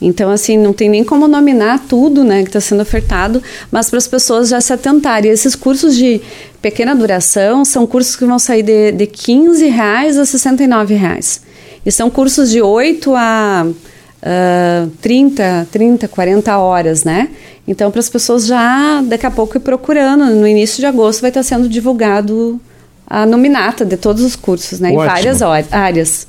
Então, 0.00 0.30
assim, 0.30 0.56
não 0.56 0.72
tem 0.72 0.88
nem 0.88 1.04
como 1.04 1.28
nominar 1.28 1.84
tudo 1.86 2.24
né, 2.24 2.42
que 2.42 2.48
está 2.48 2.60
sendo 2.60 2.80
ofertado, 2.80 3.42
mas 3.70 3.90
para 3.90 3.98
as 3.98 4.06
pessoas 4.06 4.48
já 4.48 4.60
se 4.60 4.72
atentarem. 4.72 5.30
Esses 5.30 5.54
cursos 5.54 5.94
de 5.94 6.22
pequena 6.62 6.94
duração 6.94 7.64
são 7.64 7.86
cursos 7.86 8.16
que 8.16 8.24
vão 8.24 8.38
sair 8.38 8.62
de, 8.62 8.92
de 8.92 9.06
15 9.06 9.66
reais 9.68 10.16
a 10.16 10.24
69 10.24 10.94
reais. 10.94 11.42
E 11.84 11.92
são 11.92 12.08
cursos 12.08 12.50
de 12.50 12.62
8 12.62 13.14
a 13.14 13.66
uh, 14.22 14.88
30, 15.00 15.68
30, 15.70 16.08
40 16.08 16.58
horas, 16.58 17.04
né? 17.04 17.28
Então, 17.66 17.90
para 17.90 18.00
as 18.00 18.08
pessoas 18.08 18.46
já 18.46 19.02
daqui 19.02 19.26
a 19.26 19.30
pouco 19.30 19.56
ir 19.56 19.60
procurando, 19.60 20.24
no 20.26 20.46
início 20.46 20.80
de 20.80 20.86
agosto 20.86 21.20
vai 21.20 21.30
estar 21.30 21.42
sendo 21.42 21.68
divulgado 21.68 22.60
a 23.06 23.26
nominata 23.26 23.84
de 23.84 23.96
todos 23.96 24.22
os 24.22 24.36
cursos, 24.36 24.80
né? 24.80 24.90
Ótimo. 24.90 25.02
Em 25.02 25.06
várias 25.06 25.42
áreas. 25.42 26.26